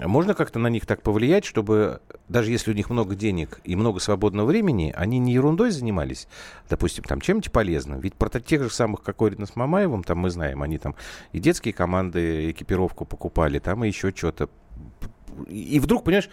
[0.01, 4.01] Можно как-то на них так повлиять, чтобы даже если у них много денег и много
[4.01, 6.29] свободного времени, они не ерундой занимались,
[6.69, 8.01] допустим, там чем-нибудь полезным.
[8.01, 10.95] Ведь про тех же самых, как Орина с Мамаевым, там мы знаем, они там
[11.33, 14.49] и детские команды экипировку покупали, там и еще что-то.
[15.49, 16.31] И вдруг, понимаешь,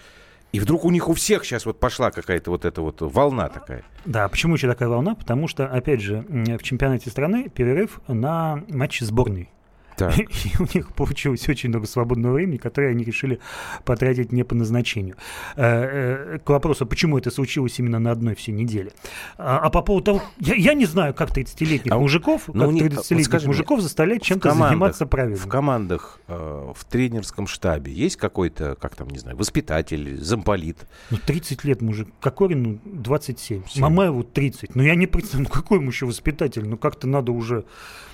[0.51, 3.83] и вдруг у них у всех сейчас вот пошла какая-то вот эта вот волна такая.
[4.05, 5.15] Да, почему еще такая волна?
[5.15, 9.49] Потому что, опять же, в чемпионате страны перерыв на матчи сборной.
[9.97, 10.17] Так.
[10.19, 13.39] И у них получилось очень много свободного времени, которое они решили
[13.83, 15.15] потратить не по назначению.
[15.55, 18.91] Э, э, к вопросу, почему это случилось именно на одной всей неделе.
[19.37, 23.31] А, а по поводу того, я, я не знаю, как 30-летних а, мужиков, как 30-летних
[23.31, 25.37] вот мужиков заставлять чем-то заниматься правильно.
[25.37, 30.77] В командах, э, в тренерском штабе есть какой-то, как там, не знаю, воспитатель, замполит?
[31.09, 32.09] Ну, 30 лет мужик.
[32.19, 33.63] Кокорину 27.
[33.67, 33.81] 7.
[33.81, 34.75] Мамаеву 30.
[34.75, 36.67] Ну, я не представляю, ну, какой ему еще воспитатель?
[36.67, 37.65] Ну, как-то надо уже,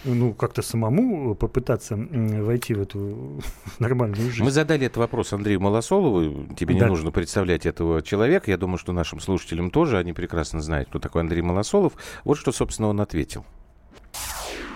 [0.03, 3.41] ну, как-то самому попытаться пытаться войти в эту
[3.79, 4.43] нормальную жизнь.
[4.43, 6.53] Мы задали этот вопрос Андрею Малосолову.
[6.55, 6.85] Тебе да.
[6.85, 8.51] не нужно представлять этого человека.
[8.51, 9.97] Я думаю, что нашим слушателям тоже.
[9.97, 11.93] Они прекрасно знают, кто такой Андрей Малосолов.
[12.25, 13.45] Вот что, собственно, он ответил.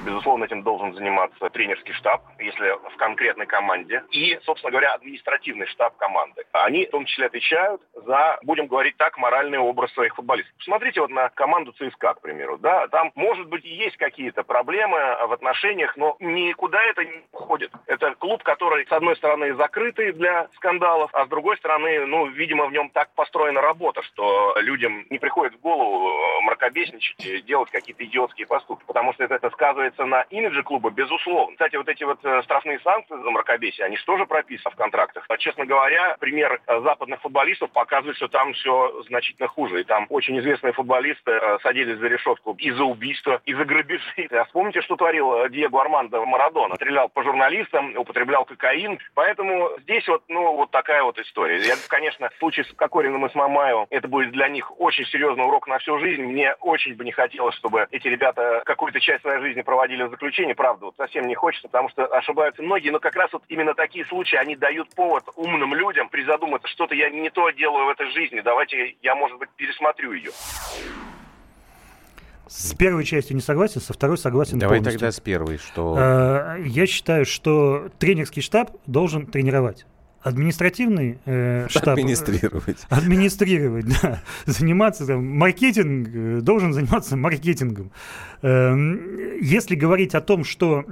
[0.05, 5.97] Безусловно, этим должен заниматься тренерский штаб, если в конкретной команде, и, собственно говоря, административный штаб
[5.97, 6.43] команды.
[6.51, 10.55] Они в том числе отвечают за, будем говорить так, моральный образ своих футболистов.
[10.59, 12.59] Посмотрите вот на команду ЦСКА, к примеру.
[12.59, 12.87] Да?
[12.89, 17.71] Там, может быть, есть какие-то проблемы в отношениях, но никуда это не уходит.
[17.87, 22.67] Это клуб, который, с одной стороны, закрытый для скандалов, а с другой стороны, ну, видимо,
[22.67, 28.05] в нем так построена работа, что людям не приходит в голову мракобесничать и делать какие-то
[28.05, 31.53] идиотские поступки, потому что это, это сказывается сказывается на имидже клуба, безусловно.
[31.53, 35.25] Кстати, вот эти вот э, штрафные санкции за мракобесие, они же тоже прописаны в контрактах.
[35.27, 39.81] А, честно говоря, пример э, западных футболистов показывает, что там все значительно хуже.
[39.81, 44.27] И там очень известные футболисты э, садились за решетку и за убийство, и за грабежи.
[44.31, 46.75] А вспомните, что творил Диего Армандо Марадона.
[46.75, 48.99] Стрелял по журналистам, употреблял кокаин.
[49.13, 51.59] Поэтому здесь вот, ну, вот такая вот история.
[51.59, 55.45] Я, конечно, в случае с Кокориным и с Мамаевым это будет для них очень серьезный
[55.45, 56.23] урок на всю жизнь.
[56.23, 60.09] Мне очень бы не хотелось, чтобы эти ребята какую-то часть своей жизни проводили проводили в
[60.09, 63.73] заключении, правда, вот совсем не хочется, потому что ошибаются многие, но как раз вот именно
[63.73, 68.11] такие случаи, они дают повод умным людям призадуматься, что-то я не то делаю в этой
[68.11, 70.31] жизни, давайте я, может быть, пересмотрю ее.
[72.47, 74.99] С первой частью не согласен, со второй согласен Давай полностью.
[74.99, 75.95] тогда с первой, что...
[75.97, 79.85] Э, я считаю, что тренерский штаб должен тренировать
[80.25, 81.89] административный э, штаб...
[81.89, 82.79] Администрировать.
[82.89, 84.23] Администрировать, да.
[84.47, 87.91] Заниматься там, маркетинг, э, должен заниматься маркетингом.
[88.41, 90.83] Эм, если говорить о том, что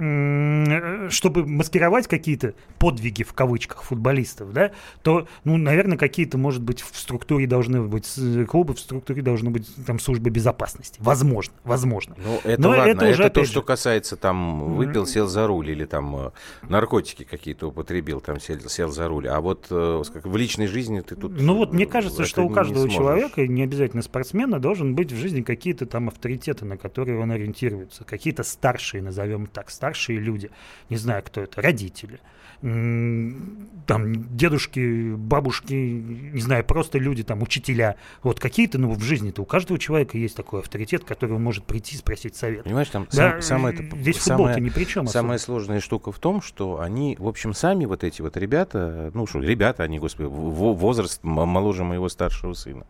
[1.10, 6.96] чтобы маскировать какие-то подвиги в кавычках футболистов, да, то, ну, наверное, какие-то, может быть, в
[6.96, 8.08] структуре должны быть
[8.48, 10.98] клубы, в структуре должны быть там службы безопасности.
[11.02, 12.16] Возможно, возможно.
[12.18, 13.50] Ну, это Но ладно, это, уже, это то, же...
[13.50, 16.30] что касается там выпил, сел за руль или там э,
[16.62, 19.23] наркотики какие-то употребил, там сел, сел за руль.
[19.26, 21.40] А вот э, в личной жизни ты тут...
[21.40, 25.42] Ну вот мне кажется, что у каждого человека, не обязательно спортсмена, должен быть в жизни
[25.42, 28.04] какие-то там авторитеты, на которые он ориентируется.
[28.04, 30.50] Какие-то старшие, назовем так, старшие люди.
[30.90, 32.20] Не знаю, кто это, родители
[32.64, 37.96] там дедушки, бабушки, не знаю, просто люди, там, учителя.
[38.22, 41.96] Вот какие-то, ну, в жизни-то у каждого человека есть такой авторитет, который он может прийти
[41.96, 42.64] и спросить совет.
[42.64, 45.06] Понимаешь, там да, сам, самое, здесь футбол-то ни при чем.
[45.06, 49.26] Самая сложная штука в том, что они, в общем, сами вот эти вот ребята, ну
[49.26, 52.86] что, ребята, они, господи, возраст моложе моего старшего сына,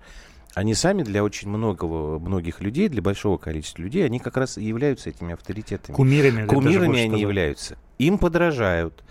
[0.54, 4.64] они сами для очень многого, многих людей, для большого количества людей, они как раз и
[4.64, 5.94] являются этими авторитетами.
[5.94, 6.46] Кумирами.
[6.46, 7.76] Кумирами они являются.
[7.98, 9.04] Им подражают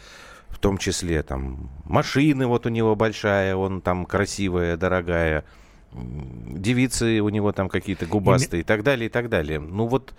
[0.49, 5.43] в том числе там машины вот у него большая, он там красивая, дорогая,
[5.91, 9.59] девицы у него там какие-то губастые и, и так далее, и так далее.
[9.59, 10.13] Ну вот,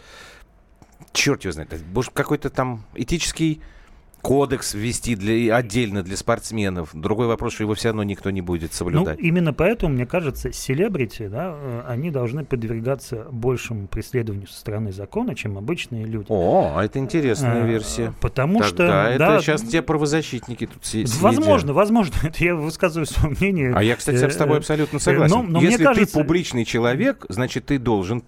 [1.13, 3.63] черт его знает, может какой-то там этический
[4.25, 6.89] кодекс ввести для, отдельно для спортсменов.
[6.95, 9.21] Другой вопрос, что его все равно никто не будет соблюдать.
[9.21, 14.93] Ну, именно поэтому, мне кажется, селебрити, да, э, они должны подвергаться большему преследованию со стороны
[14.93, 16.25] закона, чем обычные люди.
[16.31, 18.15] О, а это интересная а, версия.
[18.23, 18.69] Потому Тогда
[19.05, 19.11] что...
[19.11, 21.15] это да, сейчас те правозащитники тут сидят.
[21.21, 22.15] Возможно, возможно.
[22.23, 23.73] Это я высказываю свое мнение.
[23.75, 25.37] А я, кстати, с тобой э, абсолютно согласен.
[25.37, 26.07] Но, но Если кажется...
[26.07, 28.25] ты публичный человек, значит, ты должен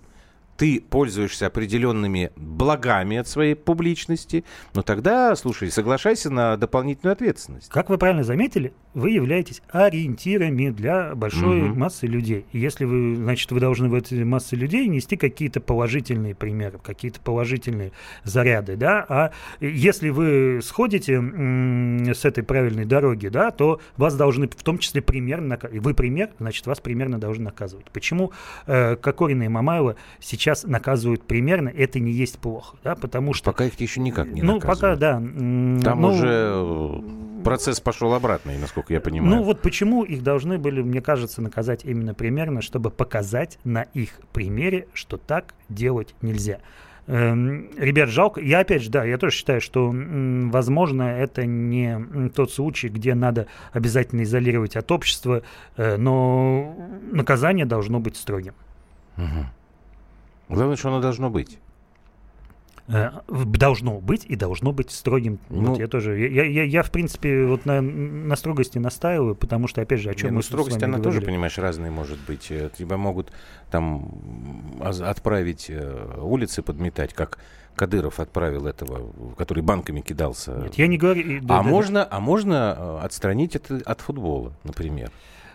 [0.57, 7.69] ты пользуешься определенными благами от своей публичности, ну тогда, слушай, соглашайся на дополнительную ответственность.
[7.69, 11.79] Как вы правильно заметили, вы являетесь ориентирами для большой угу.
[11.79, 12.47] массы людей.
[12.53, 17.21] И если вы, значит, вы должны в этой массе людей нести какие-то положительные примеры, какие-то
[17.21, 17.93] положительные
[18.25, 24.49] заряды, да, а если вы сходите м- с этой правильной дороги, да, то вас должны
[24.49, 27.87] в том числе примерно, вы пример, значит, вас примерно должны наказывать.
[27.93, 28.33] Почему
[28.67, 33.51] э, Кокорина и Мамаева сейчас сейчас наказывают примерно, это не есть плохо, да, потому что...
[33.51, 34.81] Пока их еще никак не Ну, наказывают.
[34.81, 35.13] пока, да.
[35.15, 39.37] Там ну, уже э, процесс пошел обратный, насколько я понимаю.
[39.37, 44.21] Ну, вот почему их должны были, мне кажется, наказать именно примерно, чтобы показать на их
[44.33, 46.61] примере, что так делать нельзя.
[47.09, 48.41] Эм, ребят, жалко.
[48.41, 53.49] Я опять же, да, я тоже считаю, что, возможно, это не тот случай, где надо
[53.73, 55.43] обязательно изолировать от общества,
[55.77, 56.77] э, но
[57.11, 58.55] наказание должно быть строгим.
[59.17, 59.47] Угу.
[60.49, 61.59] Главное, что оно должно быть.
[62.89, 65.41] Э, должно быть и должно быть строгим.
[65.49, 69.67] Ну, вот я тоже, я, я, я в принципе вот на, на строгости настаиваю, потому
[69.67, 71.03] что опять же, о чем не, мы ну, строгость она говорили.
[71.03, 72.51] тоже, понимаешь, разные может быть.
[72.51, 73.33] Э, тебя могут
[73.73, 77.39] там отправить э, улицы подметать, как
[77.75, 80.53] Кадыров отправил этого, который банками кидался.
[80.53, 81.41] Нет, я не говорю.
[81.43, 82.09] Да, а да, можно, да.
[82.09, 85.11] а можно отстранить это от футбола, например.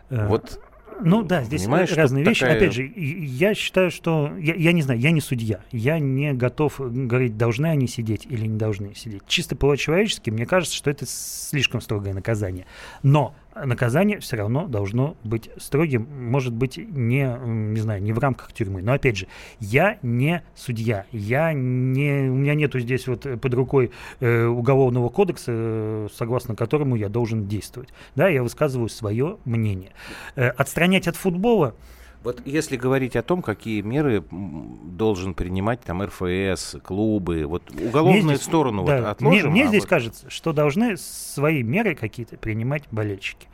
[0.10, 0.60] Вот
[1.04, 2.42] ну да, здесь Понимаешь, разные вещи.
[2.42, 2.58] Такая...
[2.58, 5.62] Опять же, я считаю, что я, я не знаю, я не судья.
[5.72, 9.24] Я не готов говорить, должны они сидеть или не должны сидеть.
[9.28, 12.66] Чисто по-человечески, мне кажется, что это слишком строгое наказание.
[13.04, 18.54] Но наказание все равно должно быть строгим, может быть, не, не знаю, не в рамках
[18.54, 18.82] тюрьмы.
[18.82, 19.28] Но опять же,
[19.60, 25.52] я не судья, я не, у меня нету здесь вот под рукой э, уголовного кодекса,
[25.54, 27.90] э, согласно которому я должен действовать.
[28.16, 29.92] Да, я высказываю свое мнение.
[30.36, 31.76] Э, отстранять от футбола
[32.24, 38.46] вот если говорить о том, какие меры должен принимать там РФС, клубы, вот уголовную здесь,
[38.46, 39.52] сторону да, вот отложим.
[39.52, 39.90] Мне, мне а здесь вот...
[39.90, 43.48] кажется, что должны свои меры какие-то принимать болельщики.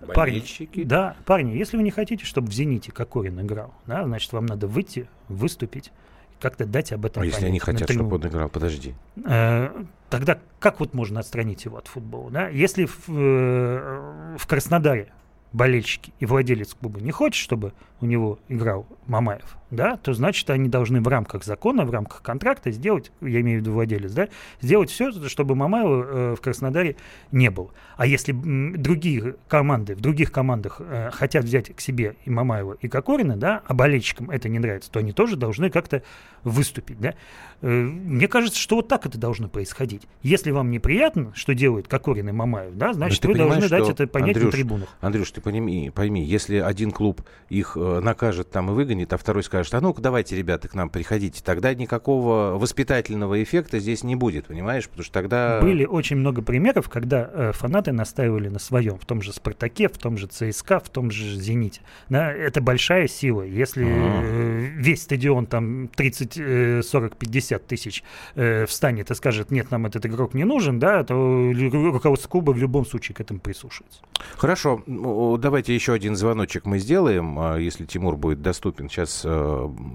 [0.00, 0.66] Болельщики?
[0.66, 4.46] Парни, да, парни, если вы не хотите, чтобы в «Зените» Кокорин играл, да, значит, вам
[4.46, 5.92] надо выйти, выступить,
[6.40, 8.94] как-то дать об этом А если они хотят, чтобы он играл, подожди.
[9.24, 9.70] Э,
[10.10, 12.32] тогда как вот можно отстранить его от футбола?
[12.32, 12.48] Да?
[12.48, 15.12] Если в, э, в Краснодаре
[15.52, 16.12] болельщики.
[16.18, 21.00] И владелец клуба не хочет, чтобы у него играл Мамаев, да, то значит они должны
[21.00, 24.28] в рамках закона, в рамках контракта сделать, я имею в виду владелец, да,
[24.60, 26.96] сделать все, чтобы Мамаева э, в Краснодаре
[27.32, 27.70] не было.
[27.96, 32.76] А если м, другие команды, в других командах э, хотят взять к себе и Мамаева,
[32.80, 36.02] и Кокорина, да, а болельщикам это не нравится, то они тоже должны как-то
[36.44, 37.14] выступить, да.
[37.62, 40.02] Э, мне кажется, что вот так это должно происходить.
[40.22, 44.36] Если вам неприятно, что делают Кокорин и Мамаев, да, значит, вы должны дать это понять
[44.36, 44.88] Андрюш, на трибунах.
[45.00, 49.42] Андрюш, ты пойми, пойми, если один клуб их э, накажет там и выгонит, а второй
[49.42, 54.16] скажет, скажет, а ну-ка давайте, ребята, к нам приходите, тогда никакого воспитательного эффекта здесь не
[54.16, 54.88] будет, понимаешь?
[54.88, 55.60] Потому что тогда...
[55.60, 59.98] Были очень много примеров, когда э, фанаты настаивали на своем, в том же «Спартаке», в
[59.98, 61.80] том же ЦСКА, в том же «Зените».
[62.08, 63.42] Да, это большая сила.
[63.42, 68.02] Если э, весь стадион там 30, э, 40, 50 тысяч
[68.34, 72.52] э, встанет и скажет, нет, нам этот игрок не нужен, да, то ру- руководство клуба
[72.52, 74.00] в любом случае к этому прислушается.
[74.36, 78.88] Хорошо, давайте еще один звоночек мы сделаем, а, если Тимур будет доступен.
[78.88, 79.28] Сейчас э,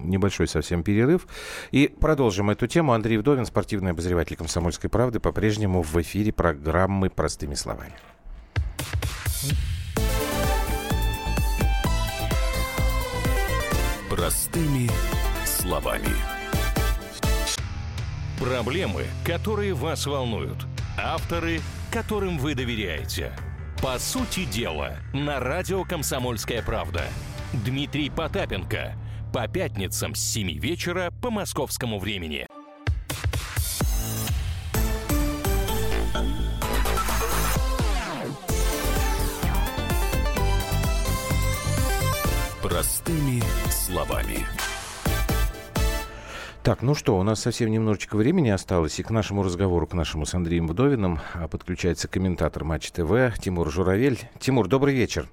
[0.03, 1.27] небольшой совсем перерыв.
[1.71, 2.93] И продолжим эту тему.
[2.93, 7.93] Андрей Вдовин, спортивный обозреватель «Комсомольской правды», по-прежнему в эфире программы «Простыми словами».
[14.09, 14.89] Простыми
[15.45, 16.09] словами.
[18.39, 20.65] Проблемы, которые вас волнуют.
[20.97, 21.59] Авторы,
[21.91, 23.31] которым вы доверяете.
[23.81, 27.03] По сути дела, на радио «Комсомольская правда».
[27.53, 28.95] Дмитрий Потапенко.
[29.33, 32.47] По пятницам с 7 вечера по московскому времени.
[42.63, 44.45] Простыми словами.
[46.63, 50.25] Так, ну что, у нас совсем немножечко времени осталось, и к нашему разговору, к нашему
[50.25, 54.19] с Андреем Вдовиным а, подключается комментатор Матч ТВ Тимур Журавель.
[54.39, 55.27] Тимур, добрый вечер.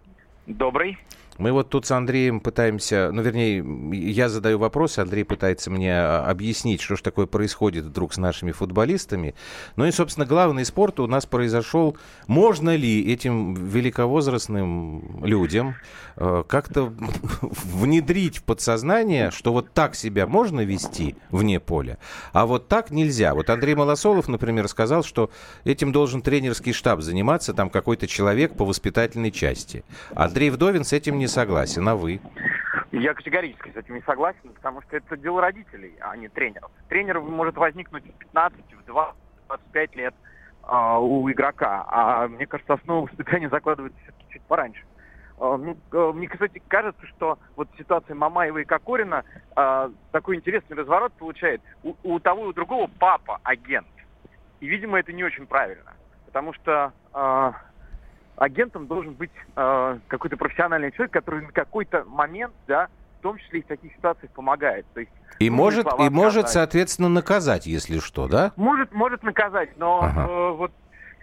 [0.47, 0.99] Добрый.
[1.39, 6.24] Мы вот тут с Андреем пытаемся, ну, вернее, я задаю вопросы, Андрей пытается мне а,
[6.28, 9.35] объяснить, что же такое происходит вдруг с нашими футболистами.
[9.76, 11.97] Ну и, собственно, главный спорт у нас произошел.
[12.26, 15.74] Можно ли этим великовозрастным людям
[16.16, 16.84] как-то
[17.42, 21.98] внедрить в подсознание, что вот так себя можно вести вне поля,
[22.32, 23.34] а вот так нельзя?
[23.34, 25.30] Вот Андрей Малосолов, например, сказал, что
[25.64, 29.84] этим должен тренерский штаб заниматься, там какой-то человек по воспитательной части.
[30.14, 32.20] Андрей Вдовин с этим не согласен, а вы?
[32.92, 36.70] Я категорически с этим не согласен, потому что это дело родителей, а не тренеров.
[36.88, 39.14] Тренер может возникнуть в 15, в 20,
[39.48, 40.14] 25 лет
[40.62, 44.82] а, у игрока, а мне кажется, основа воспитания закладывается все-таки чуть пораньше.
[45.39, 49.24] А, э, мне, кстати, кажется, что вот ситуация Мамаева и Кокорина
[49.57, 51.61] а, такой интересный разворот получает.
[51.82, 53.87] У, у того и у другого папа агент.
[54.61, 55.93] И, видимо, это не очень правильно.
[56.26, 57.55] Потому что а,
[58.37, 63.61] агентом должен быть э, какой-то профессиональный человек, который на какой-то момент, да, в том числе
[63.61, 64.87] и в таких ситуациях помогает.
[64.95, 68.53] То есть, И может, и может, соответственно, наказать, если что, да?
[68.57, 70.26] Может, может наказать, но Ага.
[70.28, 70.72] э, вот,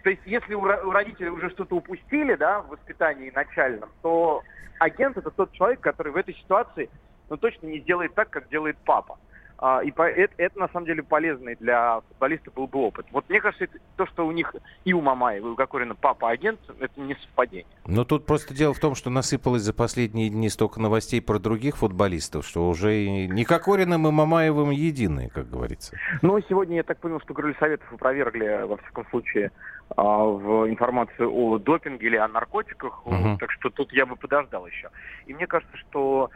[0.03, 4.41] то есть, если у, ро- у родителей уже что-то упустили, да, в воспитании начальном, то
[4.79, 6.89] агент это тот человек, который в этой ситуации,
[7.29, 9.17] ну, точно не сделает так, как делает папа.
[9.63, 13.05] А, и по- это, это, на самом деле полезный для футболиста был бы опыт.
[13.11, 16.31] Вот мне кажется, это то, что у них и у Мамаева, и у Кокорина папа
[16.31, 17.67] агент, это не совпадение.
[17.85, 21.77] Но тут просто дело в том, что насыпалось за последние дни столько новостей про других
[21.77, 25.95] футболистов, что уже и не Кокориным и Мамаевым единые, как говорится.
[26.23, 29.51] Ну, сегодня я так понял, что Крылья Советов опровергли, во всяком случае,
[29.97, 33.37] в информацию о допинге или о наркотиках, Мгм.
[33.37, 34.89] так что тут я бы подождал еще.
[35.25, 36.29] И мне кажется, что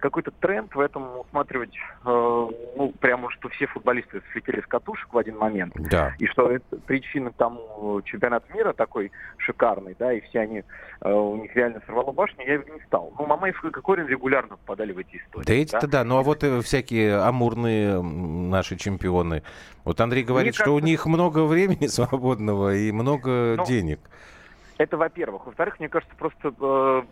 [0.00, 5.18] какой-то тренд в этом усматривать, э, ну, прямо, что все футболисты слетели с катушек в
[5.18, 6.14] один момент, Да.
[6.18, 10.64] и что это причина тому чемпионат мира такой шикарный, да, и все они,
[11.00, 13.12] э, у них реально сорвало башню, я не стал.
[13.18, 15.46] Ну, Мамаев и Кокорин регулярно попадали в эти истории.
[15.46, 16.02] Да эти-то да.
[16.02, 19.44] Ну а вот э, всякие амурные наши чемпионы.
[19.88, 24.00] Вот Андрей говорит, Мне что у кажется- них много времени свободного и много Ну, денег.
[24.76, 25.46] Это во-первых.
[25.46, 27.02] Во-вторых, мне кажется, просто э,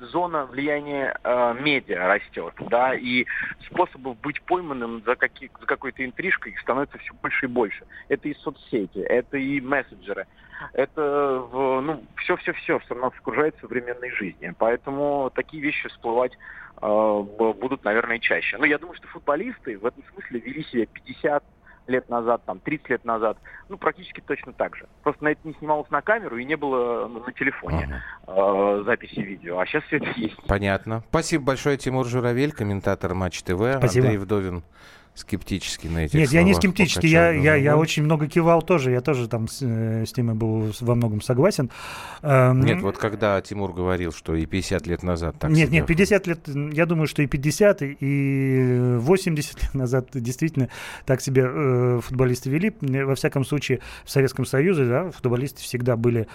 [0.00, 3.24] зона влияния э, медиа растет, да, и
[3.70, 7.86] способов быть пойманным за, каки- за какой-то интрижкой становится все больше и больше.
[8.08, 10.26] Это и соцсети, это и мессенджеры,
[10.72, 11.00] это,
[11.52, 14.52] в, ну, все-все-все, что нас окружает в современной жизни.
[14.58, 16.32] Поэтому такие вещи всплывать
[16.82, 17.22] э,
[17.60, 18.58] будут, наверное, чаще.
[18.58, 21.44] Но я думаю, что футболисты в этом смысле вели себя 50
[21.86, 24.86] лет назад, там, 30 лет назад, ну, практически точно так же.
[25.02, 29.20] Просто на это не снималось на камеру и не было ну, на телефоне э, записи
[29.20, 29.58] видео.
[29.58, 30.36] А сейчас все это есть.
[30.46, 31.02] Понятно.
[31.08, 33.78] Спасибо большое, Тимур Журавель, комментатор Матч ТВ.
[33.78, 34.06] Спасибо.
[34.06, 34.62] Андрей Вдовин
[35.14, 39.00] скептически на этих Нет, я не скептически, я, я, я очень много кивал тоже, я
[39.00, 41.70] тоже там с, э, с Тимой был во многом согласен.
[42.22, 45.86] Эм, Нет, вот когда Тимур говорил, что и 50 лет назад так Нет, себя нет,
[45.86, 50.68] 50 лет, я думаю, что и 50, и 80 лет назад действительно
[51.06, 52.74] так себя э, футболисты вели.
[52.80, 56.26] Во всяком случае, в Советском Союзе да, футболисты всегда были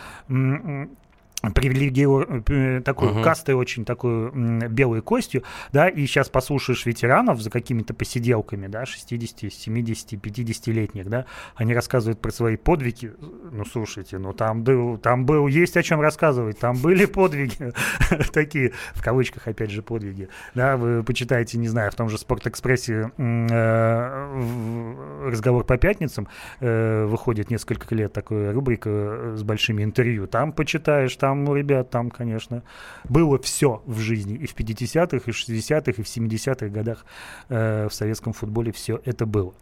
[1.43, 3.23] м, привилегированной такой uh-huh.
[3.23, 4.31] кастой очень такой
[4.69, 11.25] белой костью, да, и сейчас послушаешь ветеранов за какими-то посиделками, да, 60, 70, 50-летних, да,
[11.55, 13.11] они рассказывают про свои подвиги,
[13.51, 17.73] ну, слушайте, ну, там был, там был, есть о чем рассказывать, там были подвиги,
[18.33, 23.11] такие, в кавычках, опять же, подвиги, да, вы почитаете, не знаю, в том же Спортэкспрессе
[23.17, 26.27] э, разговор по пятницам,
[26.59, 31.91] э, выходит несколько лет такая рубрика с большими интервью, там почитаешь, там там у ребят,
[31.91, 32.63] там, конечно,
[33.07, 34.35] было все в жизни.
[34.35, 37.05] И в 50-х, и в 60-х, и в 70-х годах
[37.49, 39.53] э, в советском футболе все это было.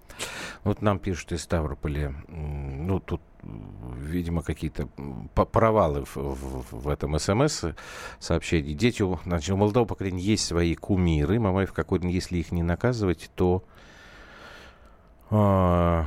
[0.63, 3.21] Вот нам пишут из Ставрополя, ну, тут
[4.01, 4.87] видимо, какие-то
[5.33, 7.65] провалы в, в, в этом СМС
[8.19, 8.73] сообщении.
[8.73, 11.39] Дети, значит, у молодого поколения есть свои кумиры.
[11.39, 13.63] Мамаев какой-то, если их не наказывать, то
[15.29, 16.03] э,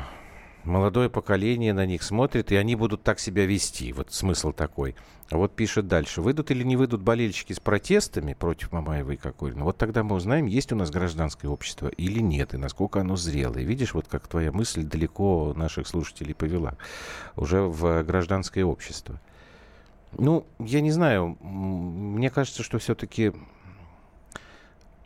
[0.65, 3.93] молодое поколение на них смотрит, и они будут так себя вести.
[3.93, 4.95] Вот смысл такой.
[5.31, 6.23] Вот пишет дальше.
[6.23, 9.65] Выйдут или не выйдут болельщики с протестами против Мамаева и Кокорина?
[9.65, 13.63] Вот тогда мы узнаем, есть у нас гражданское общество или нет, и насколько оно зрелое.
[13.63, 16.77] Видишь, вот как твоя мысль далеко наших слушателей повела.
[17.37, 19.21] Уже в гражданское общество.
[20.19, 21.39] Ну, я не знаю.
[21.41, 23.33] Мне кажется, что все-таки...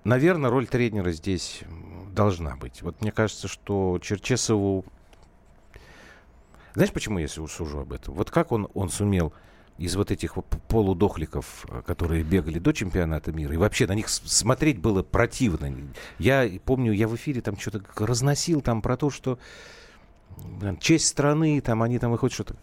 [0.05, 1.63] Наверное, роль тренера здесь
[2.13, 2.83] должна быть.
[2.83, 4.85] Вот мне кажется, что Черчесову...
[6.75, 8.15] Знаешь, почему я сужу об этом?
[8.15, 9.33] Вот как он, он сумел
[9.79, 10.35] из вот этих
[10.69, 15.73] полудохликов, э, которые бегали до чемпионата мира, и вообще на них смотреть было противно.
[16.19, 19.39] Я помню, я в эфире там что-то разносил там про то, что
[20.81, 22.57] честь страны, там они там выходят что-то.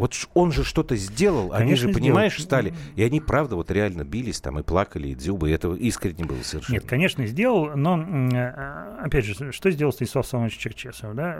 [0.00, 2.46] Вот он же что-то сделал, Конечно, они же, понимаешь, сделал.
[2.46, 2.74] стали.
[2.96, 6.42] И они, правда, вот реально бились там и плакали, и дзюбы, и это искренне было
[6.42, 6.76] совершенно.
[6.76, 11.38] Нет, конечно, сделал, но, э, опять же, что сделал Станислав Самович Черчесов, да?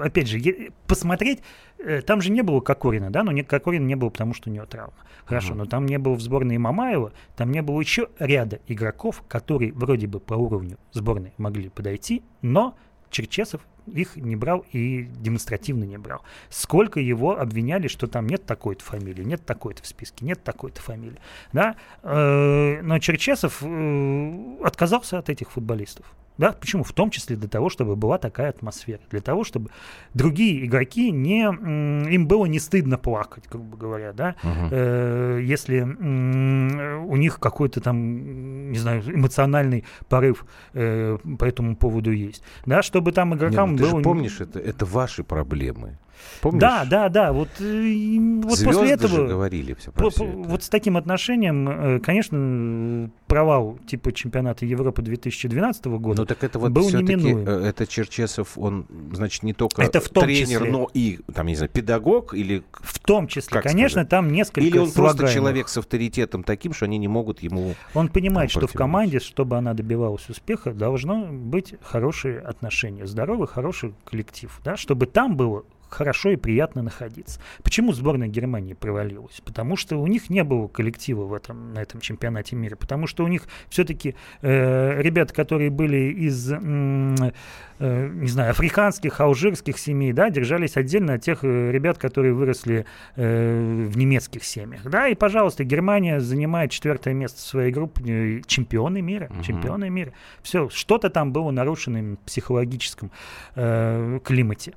[0.00, 0.40] Опять же,
[0.86, 1.40] посмотреть,
[1.84, 4.54] э, там же не было Кокорина, да, но не, Кокорин не был, потому что у
[4.54, 4.94] него травма.
[5.26, 5.58] Хорошо, угу.
[5.58, 10.06] но там не было в сборной Мамаева, там не было еще ряда игроков, которые вроде
[10.06, 12.74] бы по уровню сборной могли подойти, но
[13.10, 13.60] Черчесов
[13.94, 16.22] их не брал и демонстративно не брал.
[16.50, 21.18] Сколько его обвиняли, что там нет такой-то фамилии, нет такой-то в списке, нет такой-то фамилии.
[21.52, 21.76] Да?
[22.02, 26.06] Э, но Черчесов э, отказался от этих футболистов.
[26.38, 26.84] Да, почему?
[26.84, 29.70] В том числе для того, чтобы была такая атмосфера, для того, чтобы
[30.14, 37.16] другие игроки не им было не стыдно плакать, грубо говоря, да, э, если э, у
[37.16, 43.34] них какой-то там, не знаю, эмоциональный порыв э, по этому поводу есть, да, чтобы там
[43.34, 45.98] игрокам Ты же помнишь, это это ваши проблемы.
[46.40, 46.60] Помнишь?
[46.60, 47.32] Да, да, да.
[47.32, 49.08] Вот, э, вот после этого...
[49.08, 50.36] Же говорили все про все это.
[50.36, 56.58] Вот с таким отношением, э, конечно, провал типа чемпионата Европы 2012 года Ну так это
[56.58, 57.46] вот был неминуем.
[57.46, 60.70] Э, это Черчесов, он, значит, не только это в том тренер, числе.
[60.70, 62.62] но и, там, не знаю, педагог или...
[62.72, 64.08] В том числе, как конечно, сказать?
[64.08, 67.74] там несколько Или он просто человек с авторитетом таким, что они не могут ему...
[67.94, 73.94] Он понимает, что в команде, чтобы она добивалась успеха, должно быть хорошие отношения, здоровый, хороший
[74.04, 77.40] коллектив, да, чтобы там было хорошо и приятно находиться.
[77.62, 79.40] Почему сборная Германии провалилась?
[79.44, 82.76] Потому что у них не было коллектива в этом, на этом чемпионате мира.
[82.76, 89.78] Потому что у них все-таки э, ребята, которые были из, э, не знаю, африканских, алжирских
[89.78, 92.86] семей, да, держались отдельно от тех э, ребят, которые выросли
[93.16, 94.82] э, в немецких семьях.
[94.84, 99.42] Да, и, пожалуйста, Германия занимает четвертое место в своей группе, чемпионы мира, uh-huh.
[99.44, 100.12] чемпионы мира.
[100.42, 103.10] Все, что-то там было нарушено в психологическом
[103.54, 104.74] э, климате.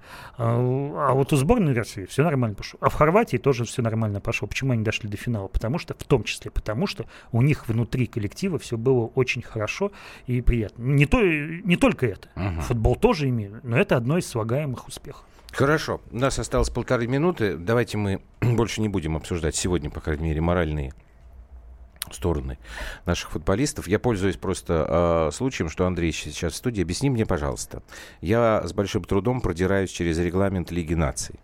[1.09, 2.77] А, вот у сборной России все нормально пошло.
[2.81, 4.47] А в Хорватии тоже все нормально пошло.
[4.47, 5.47] Почему они дошли до финала?
[5.47, 9.91] Потому что, в том числе, потому что у них внутри коллектива все было очень хорошо
[10.27, 10.83] и приятно.
[10.83, 12.29] Не, то, не только это.
[12.35, 12.61] Угу.
[12.61, 15.23] Футбол тоже имеет, но это одно из слагаемых успехов.
[15.51, 16.01] Хорошо.
[16.11, 17.57] У нас осталось полторы минуты.
[17.57, 20.93] Давайте мы больше не будем обсуждать сегодня, по крайней мере, моральные
[22.09, 22.57] стороны
[23.05, 23.87] наших футболистов.
[23.87, 26.81] Я пользуюсь просто э, случаем, что Андрей сейчас в студии.
[26.81, 27.83] Объясни мне, пожалуйста.
[28.21, 31.39] Я с большим трудом продираюсь через регламент Лиги наций.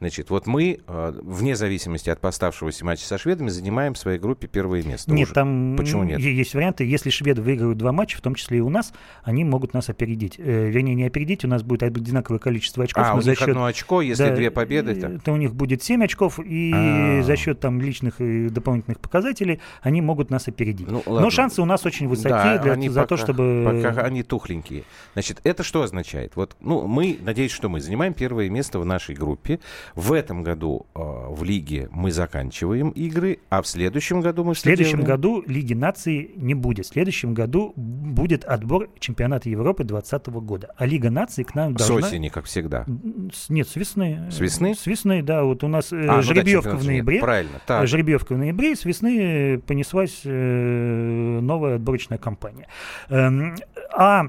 [0.00, 4.46] Значит, вот мы, э, вне зависимости от поставшегося матча со шведами, занимаем в своей группе
[4.46, 5.12] первое место.
[5.12, 5.34] Нет, уже.
[5.34, 6.20] там Почему нет?
[6.20, 6.84] есть варианты.
[6.84, 8.92] Если шведы выиграют два матча, в том числе и у нас,
[9.22, 10.36] они могут нас опередить.
[10.38, 13.04] Э, вернее, не опередить, у нас будет одинаковое количество очков.
[13.06, 14.94] А, у за них счет, одно очко, если да, две победы.
[14.94, 15.22] Так.
[15.22, 17.22] То у них будет 7 очков, и А-а-а.
[17.22, 20.88] за счет там личных и дополнительных показателей они могут нас опередить.
[20.88, 23.82] Ну, но шансы у нас очень высоки да, для, они за пока, то, чтобы...
[23.82, 24.84] Пока они тухленькие.
[25.14, 26.36] Значит, это что означает?
[26.36, 29.60] Вот, ну, мы, надеюсь, что мы занимаем первое место в нашей группе.
[29.94, 34.58] В этом году э, в лиге мы заканчиваем игры, а в следующем году мы В
[34.58, 35.06] следующем делаем?
[35.06, 36.86] году Лиги наций не будет.
[36.86, 40.72] В следующем году будет отбор чемпионата Европы 2020 года.
[40.76, 42.06] А Лига наций к нам С должна...
[42.06, 42.84] осени, как всегда.
[43.32, 44.28] С- Нет, с весны.
[44.30, 44.74] С весны?
[44.74, 45.44] С весны, да.
[45.44, 47.20] Вот у нас э, А, ну да, жеребьевка в нет, ноябре.
[47.20, 47.60] Правильно.
[47.66, 47.86] Так.
[47.86, 52.66] Жеребьевка в ноябре, с весны понеслась э, новая отборочная кампания.
[53.08, 53.56] Эм,
[53.92, 54.26] А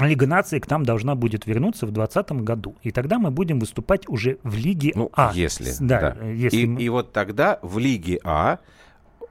[0.00, 2.76] Лига наций к нам должна будет вернуться в 2020 году.
[2.82, 5.30] И тогда мы будем выступать уже в Лиге Ну, А.
[5.34, 5.70] если.
[5.80, 6.26] Да, да.
[6.26, 8.58] если и, мы- и вот тогда в Лиге А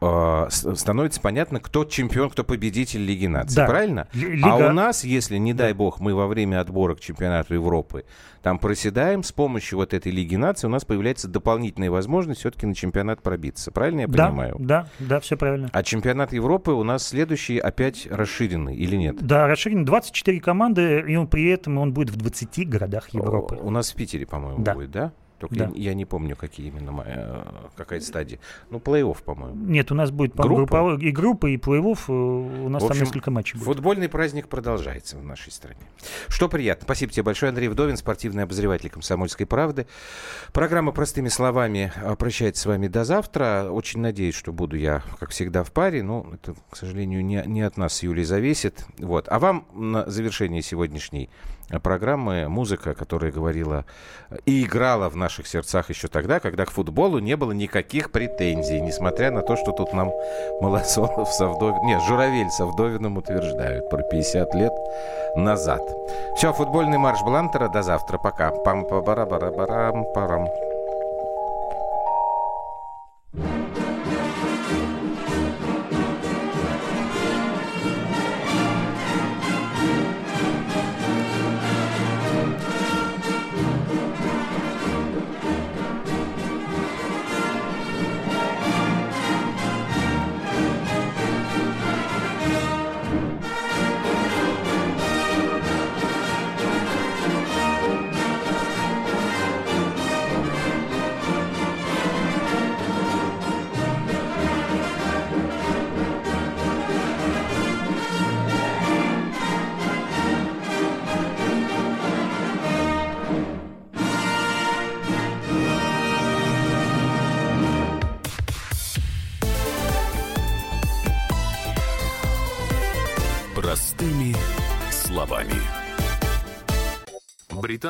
[0.03, 3.55] э, становится понятно, кто чемпион, кто победитель Лиги наций.
[3.55, 3.65] Да.
[3.65, 4.07] Правильно?
[4.13, 8.05] А Лига- у нас, если, не дай бог, мы во время отбора к чемпионату Европы
[8.41, 12.75] там проседаем, с помощью вот этой Лиги наций у нас появляется дополнительная возможность все-таки на
[12.75, 13.71] чемпионат пробиться.
[13.71, 14.55] Правильно я да, понимаю?
[14.59, 15.69] да, да, все правильно.
[15.71, 19.15] А чемпионат Европы у нас следующий опять расширенный или нет?
[19.21, 23.55] Да, расширен 24 команды, и он при этом он будет в 20 городах Европы.
[23.61, 24.73] У нас в Питере, по-моему, Да.
[24.73, 25.13] будет, да?
[25.39, 25.71] Только Да.
[25.75, 27.43] я, я не помню, какие именно, ма- э,
[27.75, 28.39] какая стадия.
[28.69, 29.55] Ну, плей-офф, по-моему.
[29.65, 30.55] Нет, у нас будет Группа?
[30.55, 31.99] групповой и группа, и плей-офф.
[32.07, 32.11] э,
[32.63, 33.65] У нас В там общем, несколько матчей будет.
[33.65, 35.81] Футбольный праздник продолжается в нашей стране.
[36.29, 36.85] Что приятно.
[36.85, 39.85] Спасибо тебе большое, Андрей Вдовин, спортивный обозреватель «Комсомольской правды».
[40.53, 43.67] Программа «Простыми словами» прощается с вами до завтра.
[43.69, 46.03] Очень надеюсь, что буду я, как всегда, в паре.
[46.03, 48.85] Но это, к сожалению, не, не от нас с Юлей зависит.
[48.99, 49.27] Вот.
[49.29, 51.29] А вам на завершение сегодняшней
[51.79, 53.85] программы музыка, которая говорила
[54.45, 59.31] и играла в наших сердцах еще тогда, когда к футболу не было никаких претензий, несмотря
[59.31, 60.11] на то, что тут нам
[60.61, 64.73] Малосонов с Авдовиным, нет, Журавель с Авдовиным утверждают про 50 лет
[65.35, 65.81] назад.
[66.35, 67.69] Все, футбольный марш Блантера.
[67.69, 68.17] До завтра.
[68.17, 68.51] Пока.
[68.51, 69.51] пам па бара бара